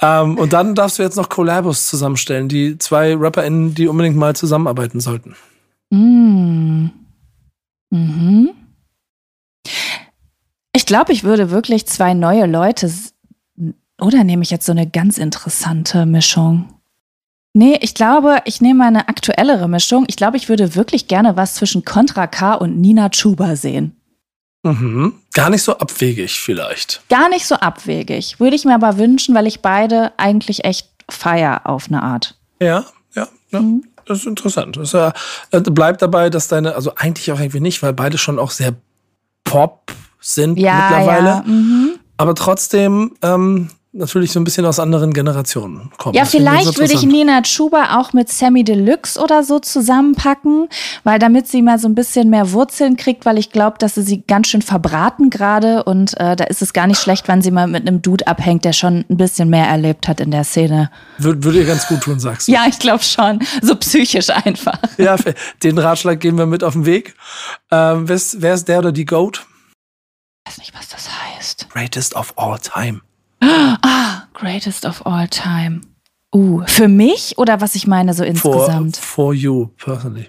[0.00, 4.34] ähm, und dann darfst du jetzt noch Collabos zusammenstellen, die zwei RapperInnen, die unbedingt mal
[4.34, 5.36] zusammenarbeiten sollten.
[5.96, 6.90] Mm.
[7.90, 8.50] mhm.
[10.74, 12.90] Ich glaube, ich würde wirklich zwei neue Leute.
[14.00, 16.72] Oder nehme ich jetzt so eine ganz interessante Mischung?
[17.54, 20.04] Nee, ich glaube, ich nehme eine aktuellere Mischung.
[20.08, 23.96] Ich glaube, ich würde wirklich gerne was zwischen Contra K und Nina Chuba sehen.
[24.62, 25.14] Mhm.
[25.34, 27.02] Gar nicht so abwegig vielleicht.
[27.08, 28.40] Gar nicht so abwegig.
[28.40, 32.36] Würde ich mir aber wünschen, weil ich beide eigentlich echt feier auf eine Art.
[32.60, 33.60] Ja, ja, ja.
[33.60, 33.84] Mhm.
[34.06, 34.76] Das ist interessant.
[34.76, 35.12] Das ist ja,
[35.50, 38.74] äh, bleibt dabei, dass deine, also eigentlich auch irgendwie nicht, weil beide schon auch sehr
[39.44, 41.28] Pop sind Ja, mittlerweile.
[41.28, 41.42] ja.
[41.46, 41.94] Mhm.
[42.16, 46.14] Aber trotzdem ähm, natürlich so ein bisschen aus anderen Generationen kommen.
[46.14, 47.02] Ja, es vielleicht würde ich.
[47.02, 50.68] Nina Chuba auch mit Sammy Deluxe oder so zusammenpacken,
[51.04, 54.02] weil damit sie mal so ein bisschen mehr Wurzeln kriegt, weil ich glaube, dass sie
[54.02, 57.50] sie ganz schön verbraten gerade und äh, da ist es gar nicht schlecht, wenn sie
[57.50, 60.90] mal mit einem Dude abhängt, der schon ein bisschen mehr erlebt hat in der Szene.
[61.18, 62.52] Würde, würde ihr ganz gut tun, sagst du.
[62.52, 63.40] Ja, ich glaube schon.
[63.60, 64.78] So psychisch einfach.
[64.96, 65.16] Ja,
[65.62, 67.14] den Ratschlag geben wir mit auf den Weg.
[67.70, 69.44] Ähm, wer ist der oder die Goat?
[70.44, 71.68] Ich weiß nicht, was das heißt.
[71.70, 73.02] Greatest of all time.
[73.42, 75.80] Ah, greatest of all time.
[76.34, 78.96] Uh, für mich oder was ich meine so For, insgesamt?
[78.96, 80.28] for you, personally.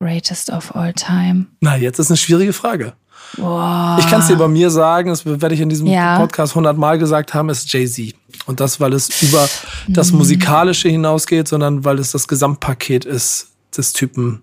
[0.00, 1.46] Greatest of all time.
[1.60, 2.94] Na, jetzt ist eine schwierige Frage.
[3.36, 3.96] Boah.
[4.00, 6.18] Ich kann es dir bei mir sagen, das werde ich in diesem Ja.
[6.18, 8.14] Podcast hundertmal gesagt haben, ist Jay-Z.
[8.46, 9.48] Und das, weil es über
[9.88, 10.18] das Mhm.
[10.18, 14.42] Musikalische hinausgeht, sondern weil es das Gesamtpaket ist des Typen,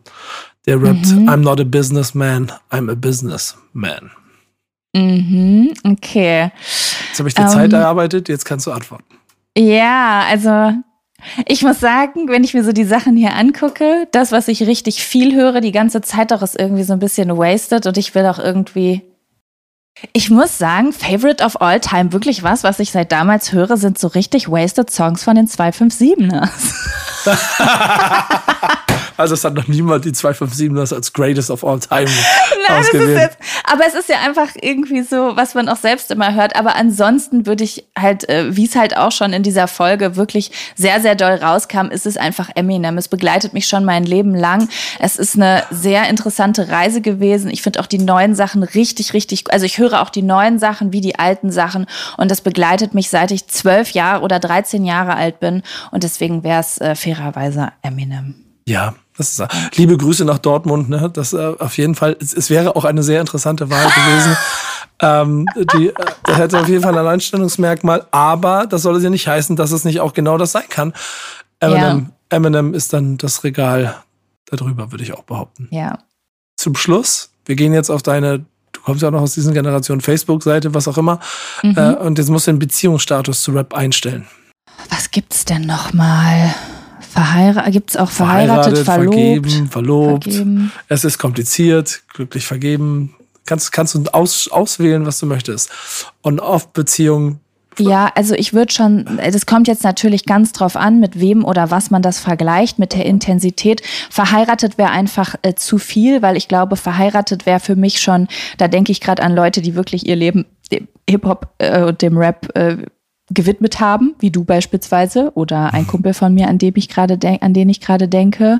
[0.65, 1.29] der rappt, Mhm.
[1.29, 4.11] I'm not a businessman, I'm a businessman.
[4.95, 6.51] Mhm, okay.
[7.09, 7.49] Jetzt habe ich dir Ähm.
[7.49, 9.05] Zeit erarbeitet, jetzt kannst du antworten.
[9.57, 10.73] Ja, also
[11.47, 15.03] ich muss sagen, wenn ich mir so die Sachen hier angucke, das, was ich richtig
[15.03, 18.25] viel höre, die ganze Zeit doch ist irgendwie so ein bisschen wasted und ich will
[18.25, 19.01] auch irgendwie.
[20.11, 23.99] Ich muss sagen, Favorite of All Time, wirklich was, was ich seit damals höre, sind
[23.99, 26.73] so richtig wasted Songs von den 257ers.
[29.17, 32.09] Also es hat noch niemand die 257ers als Greatest of All Time Nein,
[32.67, 33.19] das ist ausgewählt.
[33.19, 36.55] jetzt, aber es ist ja einfach irgendwie so, was man auch selbst immer hört.
[36.55, 40.51] Aber ansonsten würde ich halt, äh, wie es halt auch schon in dieser Folge wirklich
[40.75, 42.97] sehr, sehr doll rauskam, ist es einfach Eminem.
[42.97, 44.69] Es begleitet mich schon mein Leben lang.
[44.99, 47.49] Es ist eine sehr interessante Reise gewesen.
[47.49, 50.93] Ich finde auch die neuen Sachen richtig, richtig, also ich höre auch die neuen Sachen
[50.93, 51.85] wie die alten Sachen.
[52.17, 55.63] Und das begleitet mich, seit ich zwölf Jahre oder 13 Jahre alt bin.
[55.91, 58.35] Und deswegen wäre es äh, fairerweise Eminem.
[58.65, 60.89] Ja, das ist liebe Grüße nach Dortmund.
[60.89, 61.09] Ne?
[61.13, 62.17] Das äh, auf jeden Fall.
[62.19, 64.35] Es, es wäre auch eine sehr interessante Wahl gewesen.
[64.99, 65.45] ähm,
[65.75, 65.93] die äh,
[66.33, 69.85] hätte auf jeden Fall ein Alleinstellungsmerkmal, aber das soll es ja nicht heißen, dass es
[69.85, 70.93] nicht auch genau das sein kann.
[71.59, 73.95] Eminem, Eminem ist dann das Regal
[74.47, 75.67] darüber, würde ich auch behaupten.
[75.71, 75.99] Ja.
[76.57, 78.39] Zum Schluss, wir gehen jetzt auf deine,
[78.71, 81.19] du kommst ja auch noch aus diesen Generationen, Facebook-Seite, was auch immer,
[81.61, 81.77] Mhm.
[81.77, 84.27] äh, und jetzt musst du den Beziehungsstatus zu Rap einstellen.
[84.89, 85.93] Was gibt's denn noch
[87.15, 87.23] mal?
[87.23, 90.23] Verheiratet, gibt's auch verheiratet, verlobt, vergeben, verlobt.
[90.23, 90.71] vergeben.
[90.87, 93.15] Es ist kompliziert, glücklich vergeben.
[93.45, 95.69] Kannst, kannst du aus, auswählen, was du möchtest.
[96.23, 97.39] On-Off-Beziehung.
[97.79, 101.71] Ja, also ich würde schon, das kommt jetzt natürlich ganz drauf an, mit wem oder
[101.71, 103.81] was man das vergleicht, mit der Intensität.
[104.09, 108.67] Verheiratet wäre einfach äh, zu viel, weil ich glaube, verheiratet wäre für mich schon, da
[108.67, 112.55] denke ich gerade an Leute, die wirklich ihr Leben dem Hip-Hop äh, und dem Rap
[112.55, 112.77] äh,
[113.29, 117.53] gewidmet haben, wie du beispielsweise oder ein Kumpel von mir, an dem ich gerade an
[117.53, 118.59] den ich gerade denke.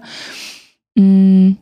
[0.95, 1.53] Mm,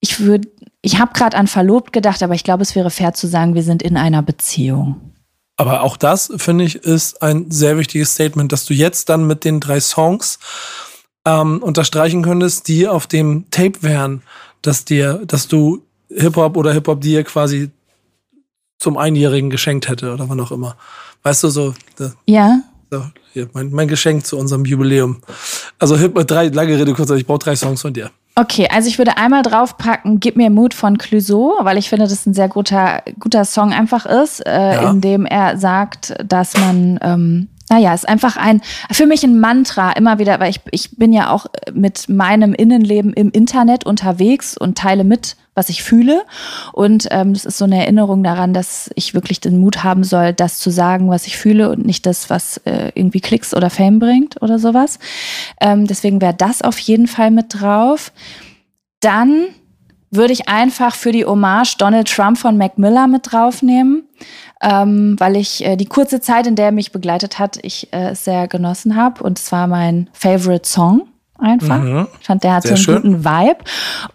[0.00, 0.48] Ich würde,
[0.82, 3.62] ich habe gerade an verlobt gedacht, aber ich glaube, es wäre fair zu sagen, wir
[3.62, 5.12] sind in einer Beziehung.
[5.56, 9.44] Aber auch das, finde ich, ist ein sehr wichtiges Statement, dass du jetzt dann mit
[9.44, 10.38] den drei Songs
[11.24, 14.22] ähm, unterstreichen könntest, die auf dem Tape wären,
[14.62, 17.70] dass dir, dass du Hip-Hop oder Hip-Hop dir quasi
[18.78, 20.76] zum Einjährigen geschenkt hätte oder wann auch immer.
[21.22, 21.74] Weißt du, so,
[22.26, 22.60] Ja,
[22.90, 25.20] so hier, mein, mein Geschenk zu unserem Jubiläum.
[25.78, 28.10] Also Hip drei, lange Rede, kurz, ich brauche drei Songs von dir.
[28.36, 32.26] Okay, also ich würde einmal draufpacken, Gib mir Mut von Clouseau, weil ich finde, das
[32.26, 34.90] ein sehr guter, guter Song einfach ist, äh, Ja.
[34.90, 38.62] in dem er sagt, dass man, ähm, naja, ist einfach ein,
[38.92, 43.12] für mich ein Mantra immer wieder, weil ich, ich bin ja auch mit meinem Innenleben
[43.12, 46.22] im Internet unterwegs und teile mit, was ich fühle.
[46.72, 50.32] Und ähm, das ist so eine Erinnerung daran, dass ich wirklich den Mut haben soll,
[50.32, 53.98] das zu sagen, was ich fühle und nicht das, was äh, irgendwie Klicks oder Fame
[53.98, 55.00] bringt oder sowas.
[55.60, 58.12] Ähm, deswegen wäre das auf jeden Fall mit drauf.
[59.00, 59.46] Dann
[60.12, 64.04] würde ich einfach für die Hommage Donald Trump von Mac Miller mit draufnehmen,
[64.64, 68.14] ähm, weil ich äh, die kurze Zeit, in der er mich begleitet hat, ich äh,
[68.14, 69.22] sehr genossen habe.
[69.22, 71.02] Und es war mein Favorite Song
[71.38, 71.80] einfach.
[71.80, 72.08] Mhm.
[72.20, 73.12] Ich fand, der hat Sehr so einen schön.
[73.12, 73.58] guten Vibe.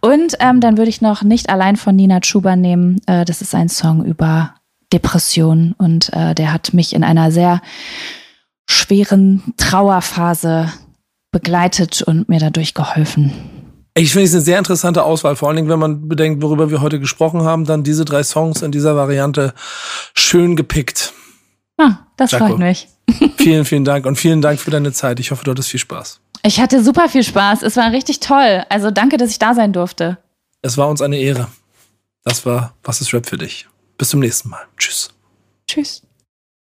[0.01, 2.99] Und ähm, dann würde ich noch nicht allein von Nina Chuba nehmen.
[3.05, 4.55] Äh, das ist ein Song über
[4.91, 7.61] Depressionen und äh, der hat mich in einer sehr
[8.67, 10.71] schweren Trauerphase
[11.31, 13.31] begleitet und mir dadurch geholfen.
[13.99, 16.79] Ich finde es eine sehr interessante Auswahl, vor allen Dingen, wenn man bedenkt, worüber wir
[16.79, 19.53] heute gesprochen haben, dann diese drei Songs in dieser Variante
[20.13, 21.11] schön gepickt.
[21.77, 22.47] Ah, das Jaco.
[22.47, 22.87] freut mich.
[23.37, 25.19] Vielen, vielen Dank und vielen Dank für deine Zeit.
[25.19, 26.21] Ich hoffe, du hattest viel Spaß.
[26.43, 27.61] Ich hatte super viel Spaß.
[27.61, 28.63] Es war richtig toll.
[28.69, 30.17] Also danke, dass ich da sein durfte.
[30.61, 31.47] Es war uns eine Ehre.
[32.23, 33.67] Das war Was ist Rap für dich?
[33.97, 34.61] Bis zum nächsten Mal.
[34.77, 35.09] Tschüss.
[35.67, 36.03] Tschüss.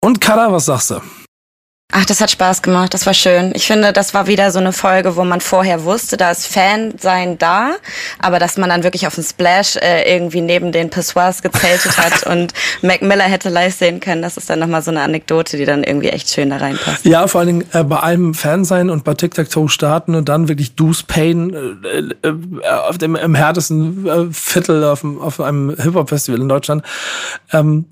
[0.01, 1.01] Und Kada, was sagst du?
[1.91, 3.51] Ach, das hat Spaß gemacht, das war schön.
[3.55, 6.93] Ich finde, das war wieder so eine Folge, wo man vorher wusste, da ist Fan
[6.99, 7.77] sein da,
[8.19, 12.23] aber dass man dann wirklich auf dem Splash äh, irgendwie neben den Pessoas gezeltet hat
[12.27, 15.65] und Mac Miller hätte live sehen können, das ist dann nochmal so eine Anekdote, die
[15.65, 17.07] dann irgendwie echt schön da reinpasst.
[17.07, 20.49] Ja, vor allen Dingen äh, bei allem Fan sein und bei Tic-Tac-Toe starten und dann
[20.49, 26.39] wirklich Deuce Pain äh, äh, auf dem, im härtesten äh, Viertel auf, auf einem Hip-Hop-Festival
[26.39, 26.83] in Deutschland.
[27.51, 27.87] Ähm,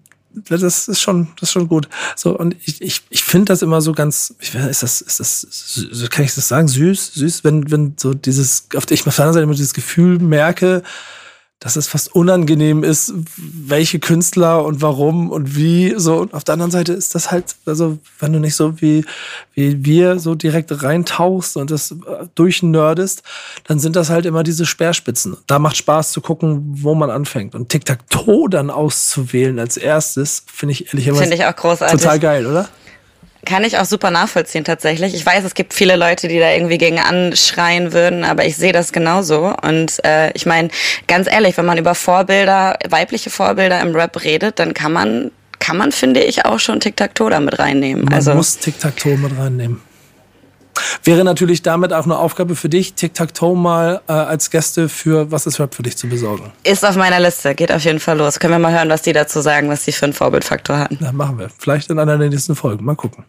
[0.48, 1.88] das ist schon, das ist schon gut.
[2.14, 6.08] So, und ich, ich, ich finde das immer so ganz, ich, ist das, ist das,
[6.10, 9.32] kann ich das sagen, süß, süß, wenn, wenn so dieses, auf ich auf der anderen
[9.34, 10.82] Seite immer dieses Gefühl merke,
[11.58, 15.94] dass es fast unangenehm ist, welche Künstler und warum und wie.
[15.96, 19.04] So, und auf der anderen Seite ist das halt, also, wenn du nicht so wie,
[19.54, 21.94] wie wir so direkt reintauchst und das äh,
[22.34, 23.22] durchnördest,
[23.64, 25.38] dann sind das halt immer diese Speerspitzen.
[25.46, 27.54] Da macht Spaß zu gucken, wo man anfängt.
[27.54, 31.98] Und Tic-Tac-Toe dann auszuwählen als erstes, finde ich ehrlicherweise Finde ich auch großartig.
[31.98, 32.68] total geil, oder?
[33.46, 35.14] Kann ich auch super nachvollziehen tatsächlich.
[35.14, 38.72] Ich weiß, es gibt viele Leute, die da irgendwie gegen anschreien würden, aber ich sehe
[38.72, 39.54] das genauso.
[39.62, 40.68] Und äh, ich meine,
[41.06, 45.30] ganz ehrlich, wenn man über Vorbilder, weibliche Vorbilder im Rap redet, dann kann man,
[45.60, 48.06] kann man, finde ich, auch schon Tic-Tac-Toe da mit reinnehmen.
[48.06, 49.80] Man also, muss Tic-Tac-Toe mit reinnehmen.
[51.04, 55.46] Wäre natürlich damit auch eine Aufgabe für dich, Tic-Tac-Toe mal äh, als Gäste für Was
[55.46, 56.52] ist Rap für dich zu besorgen.
[56.64, 58.40] Ist auf meiner Liste, geht auf jeden Fall los.
[58.40, 60.98] Können wir mal hören, was die dazu sagen, was die für einen Vorbildfaktor hatten.
[61.00, 61.48] Ja, machen wir.
[61.56, 62.84] Vielleicht in einer der nächsten Folgen.
[62.84, 63.24] Mal gucken.